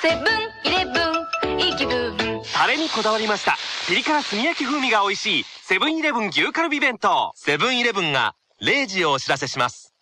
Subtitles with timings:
[0.00, 2.16] セブンイレブンいい気分
[2.54, 3.56] タレにこだわりました。
[3.88, 7.32] ピリ辛炭焼き風味が美味しいセブンイレブン牛カルビ弁当。
[7.34, 9.92] セブンイレブンが0時をお知らせします。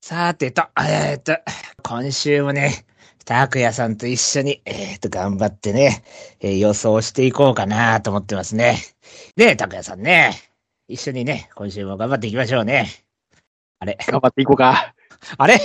[0.00, 1.36] さてと、えーっと、
[1.82, 2.84] 今週もね、
[3.24, 6.04] 拓也さんと一緒に、えーっと、頑張ってね、
[6.40, 8.78] えー予想していこうかなと思ってますね。
[9.36, 10.49] ねえ、拓也さんね、
[10.90, 12.88] 一緒にね、今週も頑張っていきましょうね。
[13.78, 14.92] あれ頑張っていこうか。
[15.38, 15.60] あれ？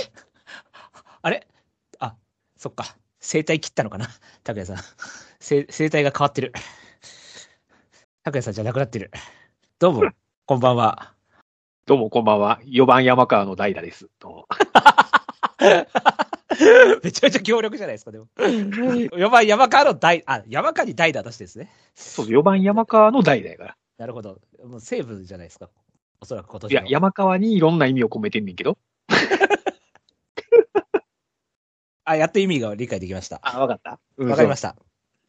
[1.20, 1.48] あれ？
[1.98, 2.14] あ、
[2.56, 2.96] そっか。
[3.20, 4.06] 声帯切ったのかな？
[4.44, 4.76] 拓也さん。
[5.40, 6.52] 声声帯が変わってる。
[8.22, 9.10] 拓也さんじゃなくなってる。
[9.80, 10.10] どうも、
[10.46, 11.12] こんばんは。
[11.86, 12.60] どうもこんばんは。
[12.64, 14.08] 4番山川の代打です。
[14.20, 14.46] どうも
[17.02, 18.28] めちゃめちゃ強力じゃないですか、でも。
[18.38, 21.72] 4番山川の代、あ、山川に代打出してですね。
[21.96, 23.76] そう、4番山川の代打やから。
[23.98, 24.40] なるほど。
[24.64, 25.70] もう西武じゃないですか。
[26.20, 26.88] おそらく今年いや、の。
[26.88, 28.78] 山川にいろんな意味を込めてんねんけど。
[32.04, 33.40] あ、やっと意味が理解できました。
[33.42, 34.76] あ、わかったわかりましした。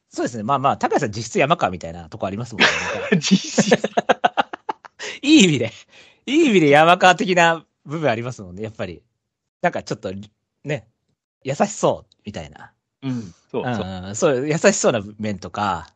[0.10, 0.44] そうですね。
[0.44, 2.68] まあまあ、高橋さん実質山川みたいなとこありますもんね。
[3.20, 3.76] 実質。
[5.22, 5.72] いい意味で、
[6.26, 9.04] いい意味で山川的な部分ありますもんね、やっぱり。
[9.62, 10.14] なんかちょっと、
[10.64, 10.88] ね、
[11.44, 12.74] 優しそう、みたいな。
[13.02, 13.34] うん。
[13.52, 13.86] そうそう。
[13.86, 15.88] うん、そう、優しそうな面とか、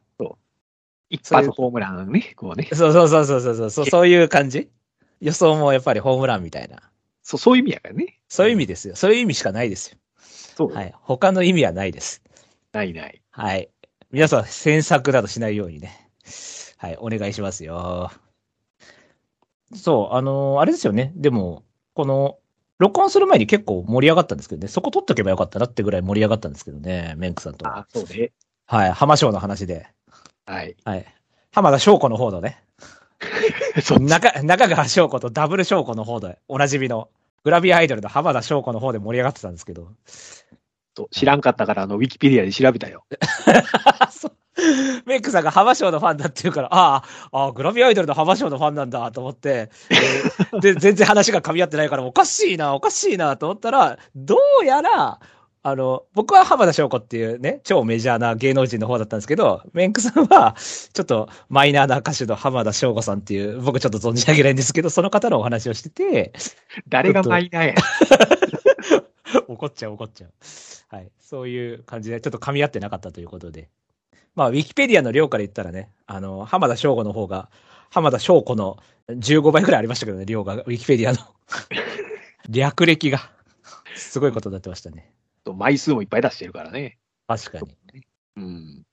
[1.11, 2.67] 一発ホームランね、こうね。
[2.73, 4.69] そうそうそうそうそうそう、そうそういう感じ？
[5.19, 6.81] 予想もやっぱりホームランみたいな。
[7.21, 8.19] そう、そういう意味やからね。
[8.27, 8.95] そういう意味ですよ。
[8.95, 9.97] そういう意味しかないですよ。
[10.17, 10.73] そう。
[10.73, 10.93] はい。
[11.01, 12.23] 他の意味はないです。
[12.73, 13.21] ないない。
[13.29, 13.69] はい。
[14.11, 16.09] 皆さん、詮索などしないようにね。
[16.77, 18.11] はい、お願いしますよ。
[19.75, 21.13] そう、あのーあれですよね。
[21.15, 22.37] でも、この、
[22.79, 24.67] 録音する前に結構盛り上がったんですけどね。
[24.67, 27.13] そこ取っとけばよかったなってぐらい盛り上がったんですけどね。
[27.17, 27.67] メンクさんと。
[27.67, 28.31] あ、そうね。
[28.65, 28.91] はい。
[28.91, 29.87] 浜翔の話で。
[30.45, 30.75] はい。
[30.83, 31.05] はい。
[31.51, 32.63] 浜田翔子の方のね。
[33.83, 33.99] そう。
[33.99, 37.09] 中、中川翔子とダブル翔子の方で、おなじみの、
[37.43, 39.91] グラビアアイドルの浜田翔子の方で盛り上がってたんですけど。
[41.11, 43.05] 知らんかったから、あの、ウィキペディアで調べたよ。
[45.05, 55.19] メイクさんが浜翔のファンだって言うから、ああ、ああ、グラビアアイドルの浜翔のファンなんだと思って、えーで、全然話が噛み合ってないから、おかしいな、おかしいなと思ったら、どうやら、
[55.63, 60.55] あの、僕は浜田翔子っていうね、超メジャーな芸能人の方だったんですけど、メンクさんは、
[60.93, 66.33] ちょっとマイナーな歌手の浜田翔子さんっていう、僕ちょっと存じ上げないんですけど、その方のお話をしてて、
[66.89, 67.75] 誰がマイナーや。
[69.47, 70.31] 怒っちゃう怒っちゃう。
[70.95, 71.11] はい。
[71.19, 73.69] そういう感じで、ちょっと噛み合ってなかったということで。
[74.33, 77.49] まあ、ウィキペディアの量から言ったらね、あの、浜田翔吾の方が、
[77.91, 78.77] 浜田翔子の
[79.09, 81.19] 15倍くらいありましたけどね、量が、ウィキペディアの。
[82.49, 83.29] 略歴が。
[83.95, 85.11] すごいことになってましたね。
[85.45, 86.97] そう枚数もいっぱい出してるからね。
[87.27, 88.05] 確かに。
[88.37, 88.83] うん。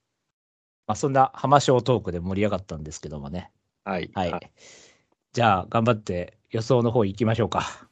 [0.87, 3.51] まあ、そんな浜翔トークで盛り上がったんですけどもね。
[3.85, 4.11] はい。
[4.15, 4.41] はいあ。
[5.33, 7.89] じゃあ、頑張って予想の方行きましょうか。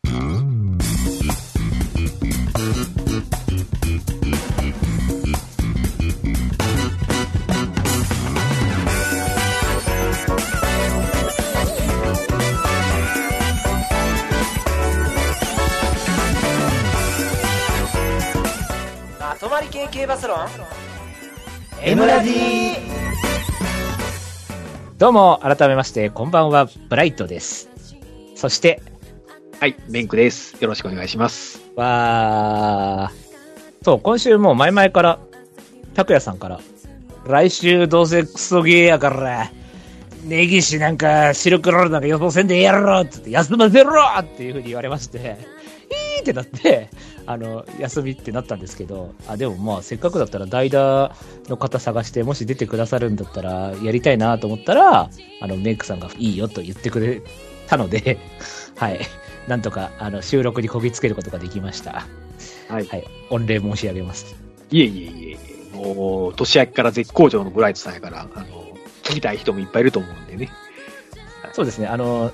[19.87, 20.39] まとまり系系バスロン
[21.83, 22.31] M ラジ
[24.99, 27.69] どうも、改めまして、こんばんは、ブライトです。
[28.35, 28.83] そして、
[29.61, 29.77] はい。
[29.89, 30.57] メンクです。
[30.61, 31.63] よろしくお願いします。
[31.77, 35.19] わー、そう、今週もう前々から、
[35.95, 36.61] 拓也さんから、
[37.27, 39.53] 来週どうせクソゲーやから、
[40.25, 45.19] ネギシなんかシルクロールなんか予想せんでええやろって言って、休ませろっていうふうに言われまして、
[46.17, 46.91] いいってなって、
[47.27, 51.15] あの、休みってなったんですけど、あ、でもまあ、せっかくだったら代打
[51.49, 55.11] の方探して、もし出てくださるんだったら、やりたいなと思ったら、
[55.41, 57.23] あの、メイクさんがいいよと言ってくれ
[57.67, 58.19] たので、
[58.77, 59.01] はい。
[59.49, 62.07] なんとか、あの、収録にこぎつけることができました。
[62.69, 62.87] はい。
[62.87, 63.05] はい。
[63.31, 64.37] 御礼申し上げます。
[64.71, 68.47] いえいえいえ、もう、年明けから絶好調のブライトさんやから、あの、
[69.03, 70.51] 聞きたい人もいっぱいいると思うんでね。
[71.53, 71.87] そうですね。
[71.87, 72.33] あの、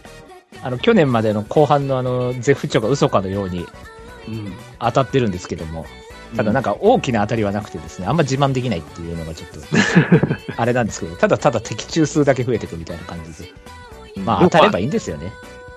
[0.63, 3.67] あの、去年までの後半のあの、絶不調が嘘かのようにうん。
[4.79, 5.87] 当たってるんですけども、
[6.37, 9.61] ただなんか大きな当たりはなくてですね、あんま自慢できないっていうのがちょっと、
[10.57, 13.51] あれなんですけど、ただただ的中数だけ増えていくみたいな感じで。
[14.17, 15.33] まあ当たればいいんですよね。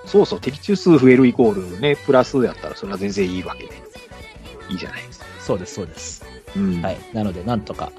[0.06, 3.70] そうそう、的中数増えるイコールね、プラスやったらそれは全然いいわけで。
[4.68, 5.26] いいじゃないですか。
[5.40, 6.24] そうです、そうです。
[6.56, 6.82] うん。
[6.82, 6.98] はい。
[7.12, 7.92] なので、なんとか、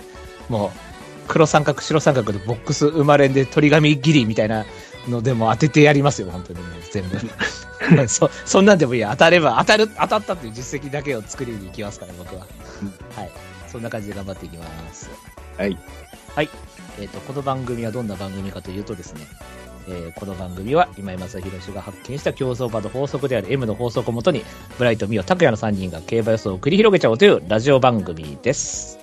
[0.49, 0.79] もう、
[1.27, 4.65] 黒三角、白三角でボックス生まれんで鳥紙ギリみたいな
[5.07, 7.18] のでも当ててやりますよ、本当にもう全部。
[8.07, 9.09] そ、そんなんでもいいや。
[9.12, 12.45] 当たれば、当たる、当たったっていう実績だけを作りに行きますから、僕は。
[12.81, 13.31] うんはい。
[13.71, 15.09] そんな感じで頑張っていきます。
[15.57, 15.77] はい。
[16.36, 16.50] はい。
[17.00, 19.27] えっ、と、この番組はどんな番組かというとですね、
[19.88, 24.44] えーこの番組は今井正弘氏が発見した競走馬の法則である M の法則をもとに、
[24.77, 29.00] ブライト、ミオ、拓也の3人が競馬予想を繰り広げちゃおうというラジオ番組です。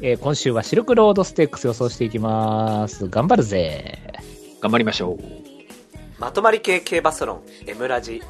[0.00, 3.08] えー今週はシルクロードステークス予想していきます。
[3.08, 4.37] 頑張るぜ。
[4.60, 5.18] 頑張りましょう。
[6.18, 8.22] まとまり系競馬ソロン M ラジ。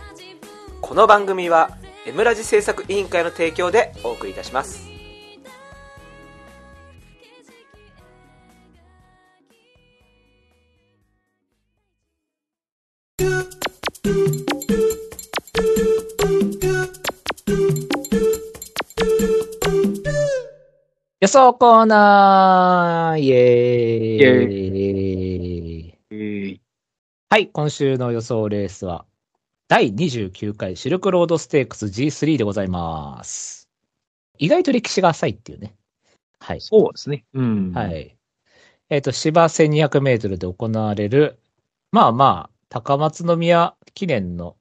[0.80, 4.88] この番組は M ラジ制作委員会の提供でお送りいたします。
[21.20, 24.18] 予想コーナーイエーイ。
[24.18, 24.67] イエえー
[27.30, 29.04] はい、今週の予想レースは、
[29.68, 33.68] 第29回シルクロードステークス G3 でございます。
[34.38, 35.76] 意外と歴史が浅いっていうね。
[36.40, 36.62] はい。
[36.62, 37.26] そうですね。
[37.34, 37.72] うん。
[37.74, 37.90] は。
[37.90, 38.16] い。
[38.88, 41.38] えっ、と、芝1200メートルで行われる、
[41.92, 44.56] まあまあ、高松宮記念の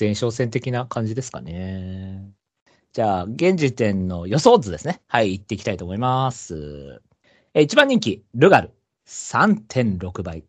[0.00, 2.32] 前哨戦的な感じですかね。
[2.92, 5.00] じゃあ、現時点の予想図ですね。
[5.06, 7.00] はい、行っていきたいと思います。
[7.54, 8.72] えー、1番人気、ルガル、
[9.06, 10.42] 3.6倍。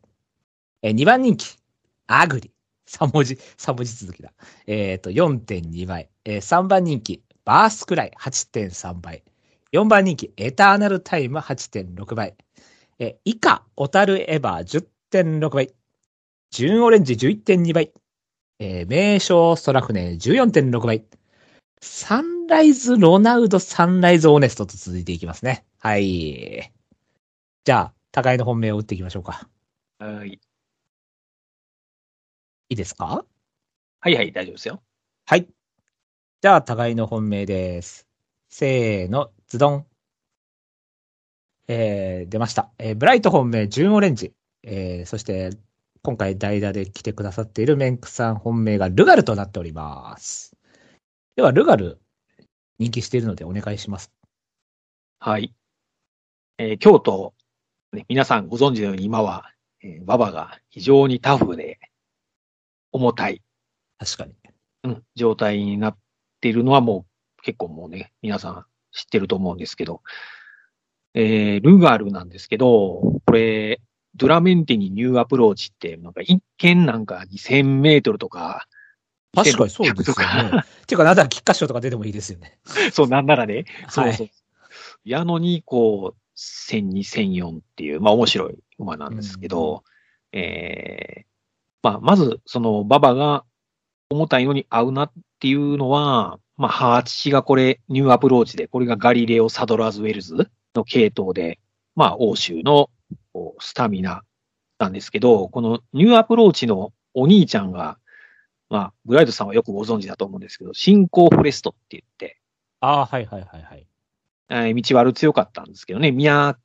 [0.82, 1.58] えー、2番人気、
[2.08, 2.52] アグリ、
[2.88, 4.34] 3文字、3文字続きだ。
[4.68, 6.10] えっ、と、4.2倍。
[6.26, 9.24] えー、3番人気、バースクライ、8.3倍。
[9.72, 12.36] 4番人気、エターナルタイム8.6倍。
[13.00, 15.74] え、以下、オタルエバー10.6倍。
[16.52, 17.94] 純オレンジ11.2倍。
[18.60, 21.06] えー名称ストラフネ14.6倍。
[21.82, 25.66] サンライズロナウド、サンライズオネストと続いていきますね。
[25.80, 26.74] はい。
[27.64, 29.48] じゃあ、互いの本命を打っていきましょうか。
[30.00, 30.40] はい。
[32.72, 33.26] いいですか？
[34.00, 34.84] はいはい、大丈夫ですよ。
[35.26, 35.48] はい。
[36.42, 38.08] じゃあ、互いの本命です。
[38.48, 39.86] せーの、ズドン。
[41.68, 42.70] えー、出ました。
[42.78, 44.34] えー、ブライト本命、純オレンジ。
[44.62, 45.50] えー、そして、
[46.04, 50.56] 今回代打で来てくださっているメンクさん本命がルガルとなっております。
[51.36, 52.00] では、ルガル、
[52.78, 54.12] 人気しているのでお願いします。
[55.18, 55.56] はい。
[56.60, 57.34] えー京都、
[57.94, 59.52] ね、皆さんご存知のように今は、
[59.82, 61.79] えー馬場が非常にタフで、
[62.92, 63.42] 重たい、
[63.98, 64.34] 確かに。
[64.84, 65.98] うん、状態になっ
[66.42, 67.06] ているのはも
[67.40, 70.02] う結構もうね、皆さん知ってると思うんですけど、
[71.14, 73.82] えールガルなんですけど、これ、
[74.16, 78.68] ドゥラメンテにニューアプローチって、なんか一見なんか2000メートルとか、
[79.36, 80.64] 確かにそうですよね。
[80.88, 82.60] ていうか、なんなら菊花賞とか出てもいいですよね。
[82.92, 84.30] そうなんならね、そうはいそう。
[85.04, 89.84] やのに、こう、1002、1004っていう、まあ面白い馬なんですけど、
[90.32, 91.29] えー
[91.82, 93.46] まあ、まず、その、馬場が
[94.10, 101.60] 重たいのに合うなっていうのは、まあ、ハーチがこれ、ニューアプローチで、これがガリレオ・サドラーズ・ウェルズの系統で、
[101.96, 102.90] まあ、欧州の
[103.60, 104.24] スタミナ
[104.78, 107.98] なんですけど、このニューアプローチのお兄ちゃんが、
[108.70, 112.40] まあ、ブライトさんはよくご存知だと思うんですけど、シンコウフォレストって言って、
[112.82, 113.88] ああ、はいはいはいはい。
[114.50, 116.58] えー道悪強かったんですけどね、宮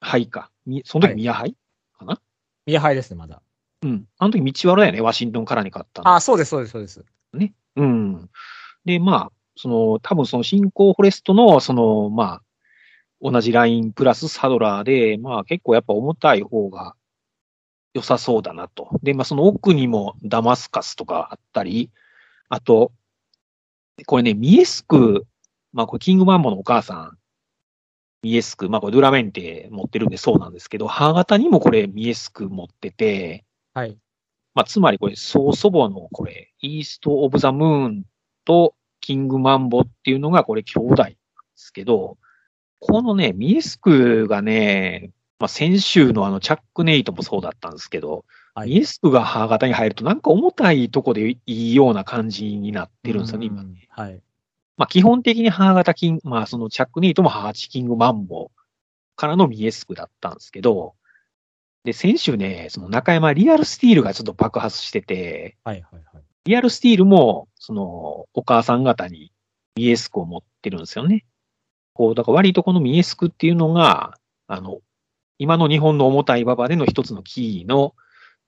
[0.00, 0.50] 杯か。
[0.66, 1.56] みその時宮杯、
[1.98, 2.20] かな？
[2.66, 3.42] 宮杯ですね、まだ。
[3.82, 4.06] うん。
[4.18, 6.08] あの時道悪だよね、ワシントンカラーに勝ったの。
[6.08, 7.04] ああ、そうです、そうです、そうです。
[7.76, 8.30] うん。
[8.84, 12.42] で、まあ、その、多分そのシンコウフォレストの、その、まあ、
[13.20, 16.94] 同じラインプラスサドラーで、まあ結構やっぱ重たい方が
[17.94, 18.90] 良さそうだなと。
[19.02, 21.90] で、まあその奥にもダマスカスとかあったり、
[22.48, 22.92] あと、
[24.06, 25.26] これね、ミエスク、
[25.72, 27.18] まあこれキングマンモのお母さん、
[28.22, 33.45] ミエスク、まあこれドゥラメンテ持ってるんでそうなんですけど、母方にもこれミエスク持ってて、
[33.76, 33.98] はい。
[34.54, 38.04] まあ、つまりこれ、曽祖母のこれ、イースト・オブ・ザ・ムーン
[38.46, 41.16] とキング・マンボっていうのがこれ兄弟で
[41.56, 42.16] すけど、
[42.80, 53.60] このね、ミエスクがね、まあ、先週のあのチャック・ネイトもそうだったんですけど、はいミエスクが母方に入るとなんか重たいとこでいいような感じになってるんですよね、今。
[53.60, 54.22] うんはい。
[54.78, 58.50] まあ、基本的に母方キング、まあ、そのチャック・ネイトも母チキング・マンボ
[59.16, 60.94] からのミエスクだったんですけど、
[61.86, 66.24] で、先週ね、その中山リアルスティールがちょっと爆発してて、はいはいはい。
[66.44, 69.32] リアルスティールも、その、お母さん方に
[69.76, 71.24] ミエスクを持ってるんですよね。
[71.92, 74.80] こう、だから割とこのミエスクっていうのが、あの、
[75.38, 77.94] 今の日本の重たい馬場での一つのキーの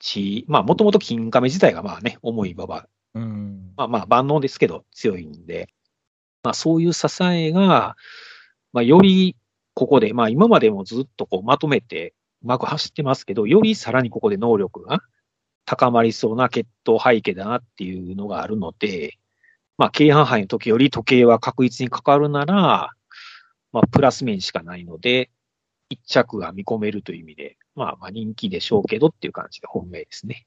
[0.01, 3.73] 地、まあ、もともと金亀自体がまあね、重い馬場うん。
[3.77, 5.69] まあまあ万能ですけど強いんで、
[6.43, 7.97] まあそういう支えが、
[8.73, 9.37] まあより
[9.75, 15.01] ここで、まあ今までもずっとこうまとめてうまく走ってますけど、よりさらにここで能力が
[15.65, 19.19] 高まりそうな血統背景だなっていうのがあるので、
[19.77, 22.91] まあ京阪杯の時より時計は確実にかかるなら、
[23.73, 25.31] まあプラス面しかないので、
[25.91, 30.47] 一着が見込めるという意味で、まあまあ人気でしょうけどっていう感じで本命ですね。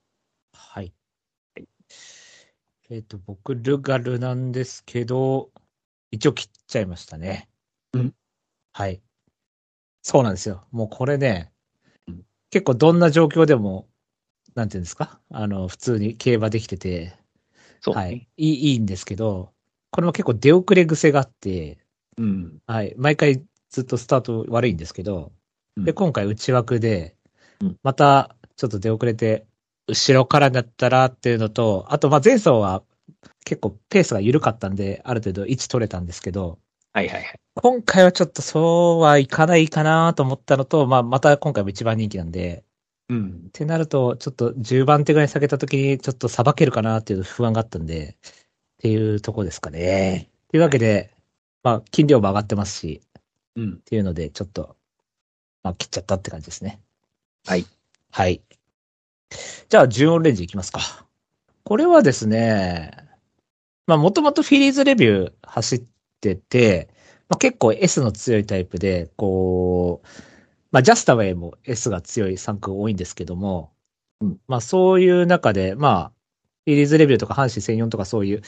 [0.54, 0.94] はい。
[2.90, 5.50] えっ、と、僕、ルガルなんですけど、
[6.12, 7.50] 一応切っちゃいましたね。
[7.94, 8.14] うん。
[8.74, 9.02] はい。
[10.02, 10.68] そうなんですよ。
[10.72, 11.51] もうこれねうん、
[12.52, 13.88] 結構どんな状況でも、
[14.54, 15.20] なんていうんですか？
[15.32, 17.18] あの、普通に競馬できてて、
[17.80, 18.02] そうね。
[18.02, 18.28] はい。
[18.38, 19.52] いい、いいんですけど、
[19.90, 21.80] これも結構出遅れ癖があって、
[22.18, 22.60] うん。
[22.68, 22.94] はい。
[22.98, 25.32] 毎回ずっとスタート悪いんですけど、
[25.78, 27.16] うんで、今回内枠で
[27.62, 29.46] うん、またちょっと出遅れて、
[29.88, 32.84] 後ろからだったらっていうのと、あと、まあ前走は
[33.46, 36.60] 結構ペースが緩かったんで、ある程度位置取れたんですけど、
[36.94, 37.40] はいはいはい。
[37.56, 42.66] 今回はちょっとそうはいかないかなと思ったのと、まあまた今回も一番人気なんで、
[43.10, 43.52] うんっ。
[43.52, 50.30] てなると、ちょっと10番手ぐらいに下げた時にちょっとさばけるかなっていう不安があったんで、っていうとこですかね。
[50.50, 51.14] というわけで、
[51.64, 53.02] まあ、金量も上がってますし、
[53.56, 53.78] うんっ。
[53.86, 54.76] ていうので、ちょっと、
[55.64, 56.82] まあ、切っちゃったって感じですね。
[57.46, 57.66] はい。
[58.12, 58.42] はい。
[59.70, 60.80] じゃあ、順音レンジいきますか。
[61.64, 62.92] これはですね、
[63.88, 65.84] まあ、もともとフィリーズレビュー走っ
[66.22, 66.90] てて、
[67.30, 70.08] まあ、結構 S の強いタイプで、こう、
[70.72, 73.74] まあ、ジャスタウェイも S が強い3区多いんですけども、
[74.22, 76.12] うんまあ、そういう中で、まあ、
[76.66, 78.42] フィリーズレビューとか阪神専用とかそういう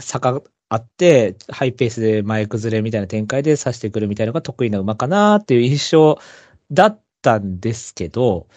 [0.00, 6.18] 坂あって、ハイペースで前崩れみたいな展開で刺してくるみたいなのが得意な馬かなっていう印象
[6.72, 8.48] だったんですけど、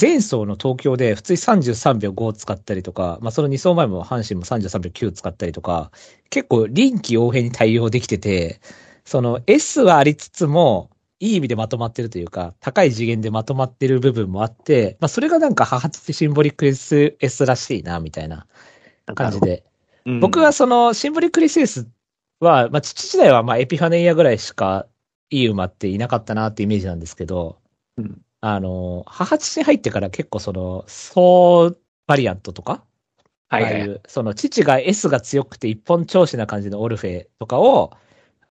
[0.00, 5.92] 前走の東京で普通に33秒5使ったりとか、まあその2走前も阪神も33秒9使ったりとか、
[6.30, 8.60] 結構臨機応変に対応できてて、
[9.04, 18.46] その S はありつつも、いい意味でまとまってるというか、高い次元でまとまってる部分もあって、まあそれがなんか母ってシンボリック S, S らしいな、みたいな
[19.14, 19.64] 感じで。
[20.06, 20.20] うん。
[20.20, 21.88] 僕は、そのシンボリックリスエス
[22.40, 24.86] は、まあ父時代はまあエピファネイアぐらいしか
[25.30, 27.58] いい馬っていなかったなってイメージなんですけど、
[27.96, 31.74] うんあの、母父に入ってから結構その、総
[32.06, 32.84] バリアントとか、
[33.48, 33.72] はいはい。
[33.72, 37.96] ああいう、その父が S が強くて一本調子な感じのオルフェとかを、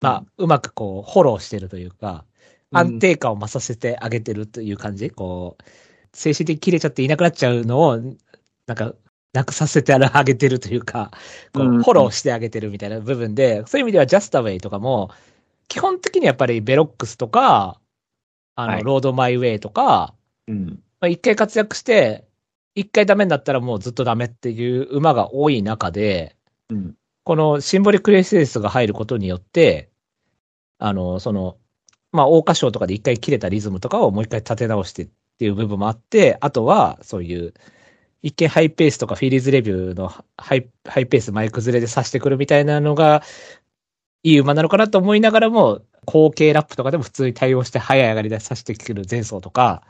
[0.00, 2.24] まあ、うまくこう、フォローしてるというか、
[2.70, 5.64] 安定感を増させてあげてるという感じ、こう、
[6.12, 7.98] 精神的に切れちゃっていなくなっちゃうのを、
[8.68, 8.94] なんか、
[9.32, 11.10] なくさせてあげてるというか、
[11.52, 11.82] こう、うん。
[11.82, 15.10] フォローしてあげてるみたいな部分で、そういう意味ではジャスタウェイとかも、
[15.66, 17.80] 基本的にやっぱりベロックスとか、
[18.62, 20.14] あの、はいロードマイウェイとか、
[20.46, 20.82] うん。
[21.00, 22.26] まあ、一回活躍して、
[22.74, 26.36] 一回ダメになったらもうずっとダメっていう馬が多い中で、
[26.68, 26.94] うん。
[27.24, 29.90] このシンボリックレースエースが入ることによって、
[30.78, 31.56] あの、その、
[32.12, 37.54] まあ、桜花賞とかで一回切れたリズムとかをもう一回立て直してっていう部分もあって、あとは、そういう、
[38.22, 43.22] 一見ハイペースとかフィリーズレビューのハイハイペース前崩れで刺してくるみたいなのが、
[44.22, 49.84] いい馬なのかなと思いながらも、後継ラップとかでも普通に対応して早い上がりで刺してくる前走とか、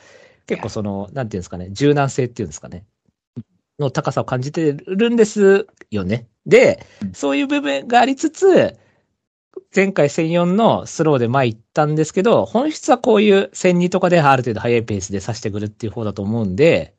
[0.46, 2.84] 結構その、なんていうんですかね、柔軟性っていうんですかね、
[3.78, 6.26] の高さを感じてるんですよね。
[6.44, 8.76] で、そういう部分がありつつ、
[9.74, 16.94] 前回1004のスローで前行ったんですけど、本質はこういう1002とかである程度速いペースで刺してくるっていう方だと思うんで、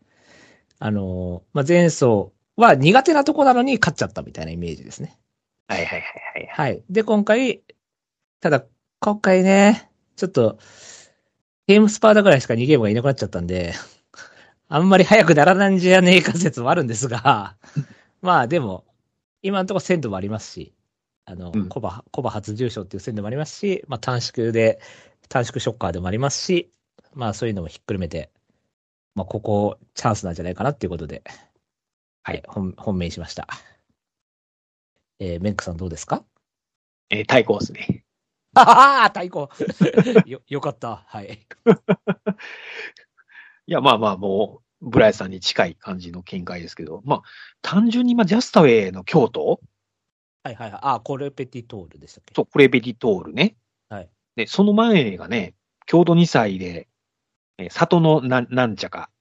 [0.80, 5.20] あの、まあ、前走は苦手なとこなのに勝っちゃったみたいなイメージですね。
[5.68, 6.72] はいはいはいはい。
[6.74, 6.84] はい。
[6.90, 7.62] で、今回、
[8.40, 8.66] ただ、
[9.04, 10.60] 今回ね、ちょっと、
[11.66, 13.74] ゲームスパーダぐらいしか2ゲームがいなくなっちゃったんで、
[14.70, 17.56] あんまり早くならないんじゃねえか説もあるんですが、
[18.22, 18.86] まあでも、
[19.42, 20.76] 今のところ鮮度もありますし、
[21.26, 24.80] あの、うんコバ、コバ初重賞っていう鮮度もありますし、まあ短縮で、
[25.30, 26.72] 短縮ショッカーでもありますし、
[27.16, 28.30] まあそういうのもひっくるめて、
[29.16, 31.24] まあここチャンスなんじゃないかなっていうことで、
[32.22, 33.48] はい、本、本命にしました。
[35.20, 36.24] えー、メンクさんどうですか？
[37.10, 38.04] えー、対抗ですね。
[38.54, 39.48] ああ、太鼓
[40.30, 41.04] よ、よかった。
[41.08, 41.48] はい。
[43.68, 47.22] いや、まあまあ、もう、ブライさんに近い感じの見解ですけど、まあ、
[47.62, 49.62] 単純に、まあ、ジャスタウェイの京都、
[50.44, 50.80] はいはいはい。
[50.84, 52.34] あ、コレペティトールでしたっけ？
[52.36, 53.56] そう、クレベティトールね。
[53.90, 54.10] はい。
[54.36, 55.54] で、その前がね、
[55.86, 56.88] 京都2歳で、
[57.60, 59.12] えー里のななんちゃか。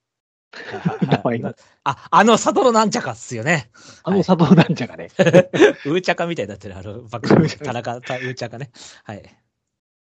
[1.85, 3.71] あ、あの、佐渡のなんちゃかっすよね。
[4.03, 5.09] あの里のなんちゃかね。
[5.17, 8.71] うーちゃかみたいになってる、あの、バック田中、たうーちゃかね。
[9.05, 9.23] はい。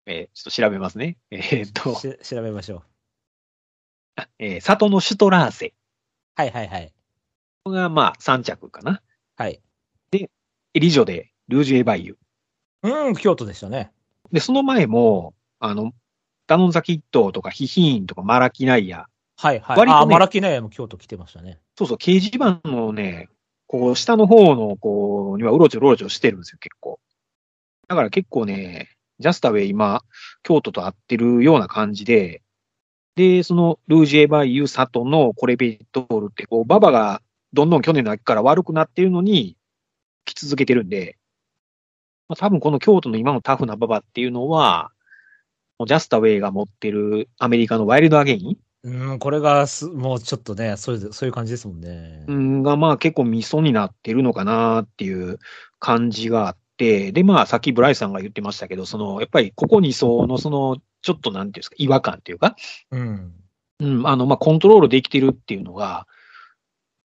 [0.07, 1.18] えーちょっと調べますね。
[1.30, 2.76] えーっと、調べましょ
[4.16, 4.23] う。
[4.38, 5.75] えー里のシュトラーセ
[6.35, 6.88] はいはいはい。
[6.88, 6.95] こ
[7.64, 9.02] こが、まあ、3着かな。
[9.37, 9.61] はい。
[10.11, 10.30] で
[10.75, 12.18] エリジョで、ルージュエバイユ。
[12.83, 13.90] うん、京都でしたね。
[14.33, 15.92] で、その前も、あの、
[16.47, 19.09] ダノンザキットとかヒヒーンとかマラキナイア。
[19.40, 19.78] はいはい。
[19.78, 21.61] 割とねあ、マラキナヤも京都来てましたね。
[21.76, 23.28] そうそう、掲示板のね、
[23.68, 26.99] こう、下の方の、こう、にはうろちょろうろちょしてるんですよ、結構。
[27.87, 28.90] だから結構ね、
[29.21, 30.02] ジャスタウェイ今、
[30.42, 32.42] 京都と合ってるような感じで、
[33.14, 39.57] で、そのルージェバイユサトのコレベトールって、こう、ババがどんどん去年の秋から悪くなっているのに、
[40.25, 41.16] 来続けてるんで、
[42.28, 44.90] まあ、多分この京都の今のタフなババっていうのは、
[45.87, 52.25] ジャスタウェイが持ってるアメリカのワイルドアゲインうん、これがす、もうちょっとね、そういう、そういう感じですもんね。
[52.28, 55.38] うんが、まあ結構ミソになってるのかなっていう
[55.80, 62.54] 感じがあって、で、まあさっきブライさんが言ってましたけど、その、やっぱりここ2層のその、ちょっとなんていうんですか、違和感っていうか、
[62.92, 63.32] うん。
[63.80, 66.06] うん、あの、まあコントロールできてるっていうのが、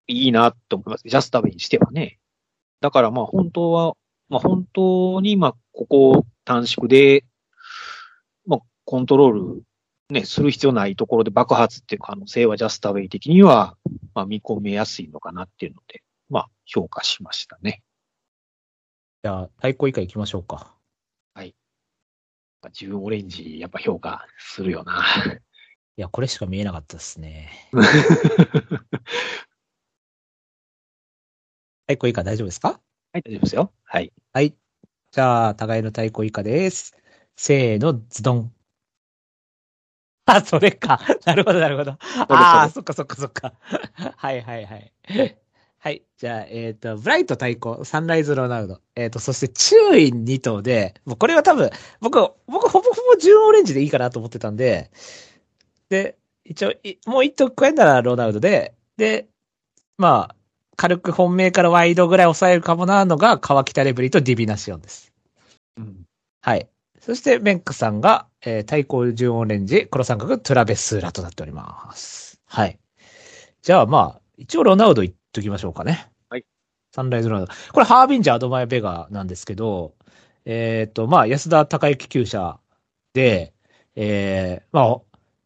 [0.07, 1.03] いいなと思います。
[1.05, 2.19] ジャスタウェイにしてはね。
[2.81, 3.95] だからまあ本当は、
[4.29, 7.25] まあ本当にまあここ短縮で、
[8.45, 9.63] まあコントロール
[10.13, 13.77] ね、する必要ないところで爆発っていう可能性はジャスタウェイ的には、
[14.13, 17.83] まあ見込めやすいのかなっていうので、まあ評価しましたね。
[19.23, 20.73] じゃあ、太鼓以下行きましょうか。
[22.61, 25.03] まあ自分オレンジやっぱ評価するよな。
[25.97, 27.49] いや、これしか見えなかったですね。
[31.85, 32.79] 太鼓以下大丈夫ですか？
[33.11, 33.73] はい、大丈夫ですよ。
[33.83, 34.13] はい。
[34.31, 34.55] はい。
[35.11, 36.95] じゃあ、互いの太鼓以下です。
[37.35, 38.53] せーの、ズドン。
[40.25, 40.99] あ、それか。
[41.25, 41.91] なるほど、なるほど。
[41.91, 43.53] ああ、そっかそっかそっか。
[44.15, 44.93] はいはいはい。
[45.79, 46.03] はい。
[46.17, 48.79] じゃあ、えっ、と、ブライト対抗、サンライズロナウド。
[48.95, 54.91] えっ、と、そして注意2頭で、もうこれは多分、僕、僕ほぼほぼ純オレンジでいいかなと思ってたんで、
[55.89, 59.27] で、一応、いもう1頭加えたらロナウドで、で、
[59.97, 60.35] まあ、
[60.77, 65.11] 軽く本命からワイドぐらい抑えるかもなのが、川北レブリとディビナシオンです。
[65.77, 66.05] うん。
[66.41, 66.69] はい。
[67.01, 72.41] そして、ベンクさんが、えー、対抗純オレンジ、黒三角、トラベスーラとなっております。
[72.45, 72.77] はい。
[73.61, 76.09] じゃあ、まあ、一応ロナウド言っときましょうかね。
[76.29, 76.45] はい。
[76.91, 77.53] サンライズロナウド。
[77.71, 79.93] これ、ハービンジャー、アドマイベガなんですけど、
[80.45, 82.59] えっ、と、まあ、安田孝之厩舎
[83.13, 83.53] で、
[83.95, 85.01] えー、まあ、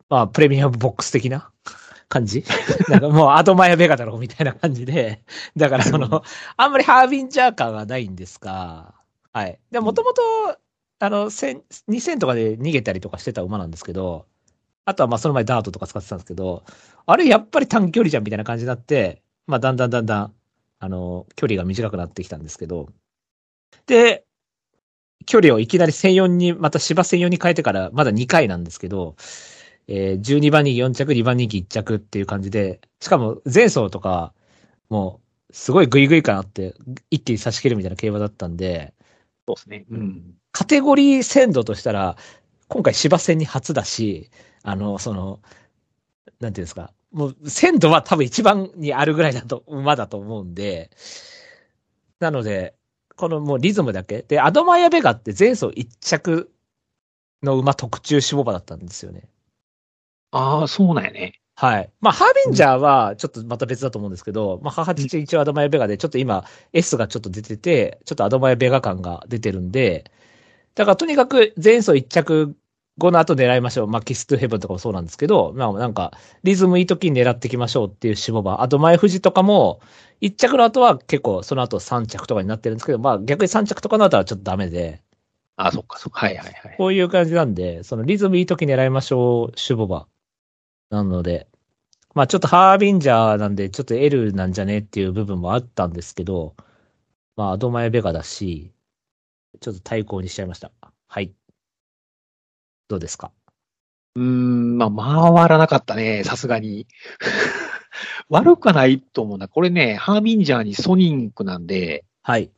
[0.10, 1.52] まあ、プレミアムボックス的な
[2.10, 2.44] 感じ？
[2.90, 5.24] なんかもうアドマイベガだろ、みたいな感じで。
[5.56, 6.24] だからその、
[6.56, 8.96] あんまりハービンジャー感がないんですが、
[9.34, 9.60] はい。
[9.70, 10.22] で、もともと、
[11.00, 11.30] あの、
[11.88, 14.26] 2000とかで逃げたりとかしてた馬なんですけど、
[14.86, 16.64] あとはまあその前ダートとか使ってたんですけど、
[17.06, 20.36] あれやっぱり短距離じゃんみたいな感じになって、まあだんだんだんだん、
[20.80, 22.90] あの、距離が短くなってきたんですけど、
[23.88, 24.26] で、
[25.26, 29.16] 距離をいきなり1004に、また芝1004に変えてからまだ2回なんですけど、
[29.88, 34.34] えー12番人気4着、2番人気1着っていう感じで、しかも前走とか、
[34.90, 36.76] もう、すごいグイグイ感あって、
[37.12, 38.94] 一気に差し切るみたいな競馬だったんで、
[39.48, 39.86] そうですね。
[39.92, 40.38] うん。
[40.58, 42.18] カテゴリー鮮度としたら、
[42.68, 44.32] 今回芝戦に初だし、
[44.64, 45.40] あの、その、
[46.40, 50.90] なんていうんですか、もう鮮度は多分一番にあるぐらいだと、馬だと思うんで、
[52.20, 52.74] なので、
[53.16, 54.24] このもうリズムだけ。
[54.24, 56.52] で、アドマイアベガって前走一着
[57.44, 59.30] の馬特注志望馬だったんですよね。
[60.32, 61.34] ああ、そうなんやね。
[61.54, 61.92] はい。
[62.02, 70.12] まあ、ハービンジャーはちょっとまた別だと思うんですけど、まあ、母父一応アドマイアベガで、ちょっと今 S がちょっと出てて、ちょっとアドマイアベガ感が出てるんで、
[70.78, 72.56] だからとにかく前走一着
[73.00, 73.88] 後の後狙いましょう。
[73.88, 76.14] まあ、キストゥヘブンとかもそうなんですけど、まあ、なんか、
[76.44, 78.62] リズムいい時に狙っていきましょうっていう志望馬。
[78.62, 79.82] あと前富士とかも、
[80.22, 85.02] 一着の後は結構その後三着とかになってるんですけど、まあ、逆に三着とかの後はちょっとダメで、
[85.58, 86.28] ああ、そっか、そっか。
[86.28, 86.76] はいはいはい。
[86.78, 90.08] こういう感じなんで、そのリズムいい時狙いましょう、シュボバ。
[90.92, 91.48] なので、
[92.14, 96.56] まあちょっとハービンジャーなんで、ちょっと L なんじゃねっていう部分もあったんですけど、
[97.36, 98.72] まあアドマイベガだし、
[99.60, 100.72] ちょっと対抗にしちゃいました。
[101.08, 101.34] はい。
[102.88, 103.32] どうですか？
[104.16, 106.88] うーん、まあ、回らなかったね、さすがに。
[108.30, 109.48] 悪くはないと思うな。
[109.48, 112.52] これね、ハービンジャーにソニンクなんで、はい。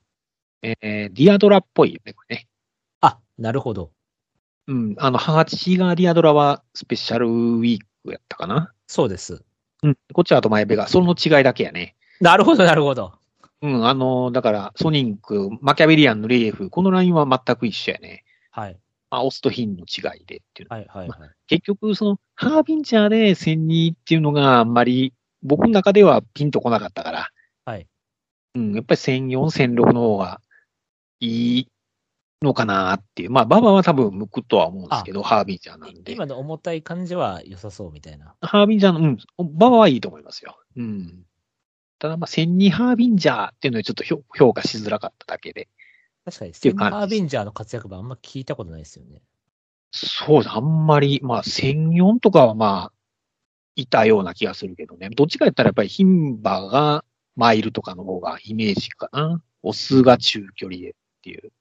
[0.61, 2.47] えーディアドラっぽいよね、これね。
[3.01, 3.91] あ、なるほど。
[4.67, 8.73] うん、あの、ハーチがディアドラはスペシャルウィークやったかな。
[8.87, 9.43] そうです。
[9.83, 11.95] うん、こっちはあと前ベガ、その違いだけやね。
[12.21, 13.18] なるほど、なるほど。
[13.61, 18.23] うん、あの、だから、ソニンク、マキャベリアンのレイエフ、このラインは全く一緒やね。
[18.51, 18.77] はい。
[19.09, 20.77] まあ、オスとヒンの違いでっていうの。
[20.77, 21.29] はい、はい、はい。
[21.47, 27.29] 結局、その、ハービンジャーで1002っていうのがあんまり、僕の中ではピンとこなかったから。
[27.65, 27.87] はい。
[28.55, 30.41] うん、やっぱり1004、1006の方が
[31.19, 31.67] いい
[32.41, 33.31] のかなっていう。
[33.31, 36.13] まあ、ババは多分向くとは思うんですけど、ハービンジャーなんで。
[36.13, 38.35] 今の重たい感じは良さそうみたいな。
[38.41, 39.17] ハービンジャーの、うん、
[39.57, 40.57] ババはいいと思いますよ。
[40.77, 41.25] うん。
[41.99, 45.67] ただ、まあ、1002ハービンジャーっていうのはちょっと評評価しづらかっただけで。
[46.25, 49.21] 確かに、ていう感じハービンジャーの活躍版あんま聞いたことないですよね。
[49.91, 50.55] そうです。
[50.55, 52.93] あんまり、まあ、1004とかはまあ、
[53.75, 55.09] いたような気がするけどね。
[55.09, 59.41] どっちかやったらやっぱり牝馬がマイルとかの方がイメージかな。
[59.63, 61.51] オスが中距離でっていう。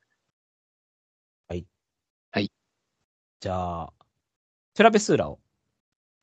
[3.40, 3.92] じゃあ、
[4.74, 5.38] トラベスーラを。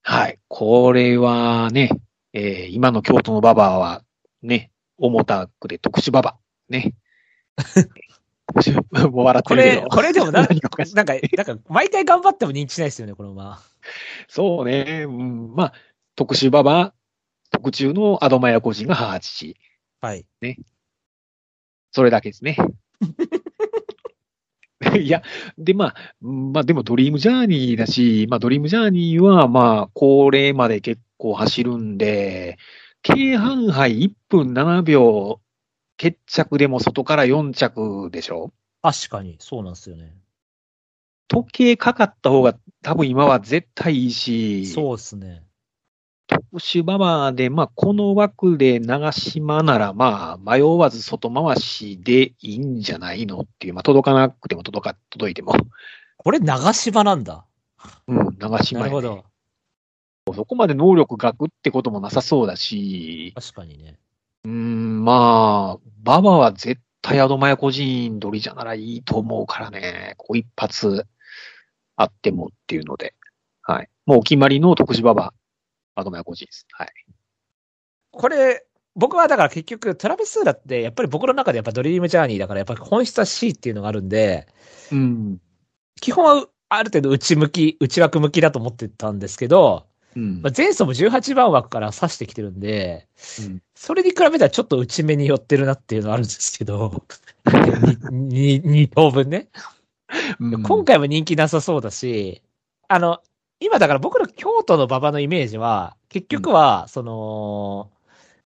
[0.01, 0.37] はい。
[0.49, 1.89] これはね、
[2.35, 4.03] えー今の京都のババアは、
[4.43, 6.37] ね、重たくで特殊ババア。
[6.69, 6.93] ね。
[8.91, 9.87] もう 笑ってこれ、るけど。
[9.87, 13.61] これでもな、 なんか、なんか、毎回頑張っても認知しないですよね、この馬。
[14.27, 15.05] そうね。
[15.07, 15.73] うん、まあ、
[16.15, 16.93] 特殊ババア、
[17.51, 19.55] 特注のアドマヤ個人が母父。
[20.01, 20.27] はい。
[21.91, 22.57] それだけですね。
[25.01, 25.23] いや、
[25.57, 32.57] で、まあ、うんまあ、でもドリームジャーニーだし、まあ、ドリームジャーニーは、まあ、高齢まで結構走るんで、
[33.01, 35.39] 京阪杯1分7秒、
[35.97, 38.51] 決着でも外から4着でしょ？
[38.81, 40.13] 確かに、そうなんですよね。
[41.27, 45.44] 時計かかった方が多分今は絶対いいし、そうですね。
[46.27, 55.53] 特殊ババアで、まあ、この枠で長島なら、まあ、迷わず外回しでいいんじゃないのっていう、まあ、届かなくても届か、届いても。
[56.17, 57.45] これ、長島なんだ。
[58.07, 59.25] うん、長島やねなるほど。
[60.33, 63.99] そこまで能力がくってこともなさそうだし、確かにね。
[64.43, 71.05] うーん、まあ、ババは絶対アドマヤ個人取りじゃならいいと思うからね、こう一発
[71.95, 73.13] あってもっていうので、
[73.61, 73.89] はい。
[74.07, 75.33] もうお決まりの特殊ババ
[75.95, 76.67] アドマヤ個人です。
[76.71, 76.89] はい。
[78.11, 84.47] これ、僕はだから結局、トラビスーラって、やっぱり僕の中でやっぱドリームジャーニーだから、やっぱり本質は C っていうのがあるんで、
[84.91, 85.41] うん。
[85.99, 93.07] 基本はある程度内向き、内枠向きだと思ってたんですけど、うんまあ、前走も18番枠から指してきてるんで、
[93.39, 97.03] うんそれに比べたらちょっと内目に寄ってるなっていうのはあるんですけど、
[98.09, 99.49] にに二等分ね。
[100.39, 102.41] うん今回も人気なさそうだし、
[102.87, 103.21] あの、
[103.59, 107.89] 今だから僕の京都の馬場のイメージは、結局は、その、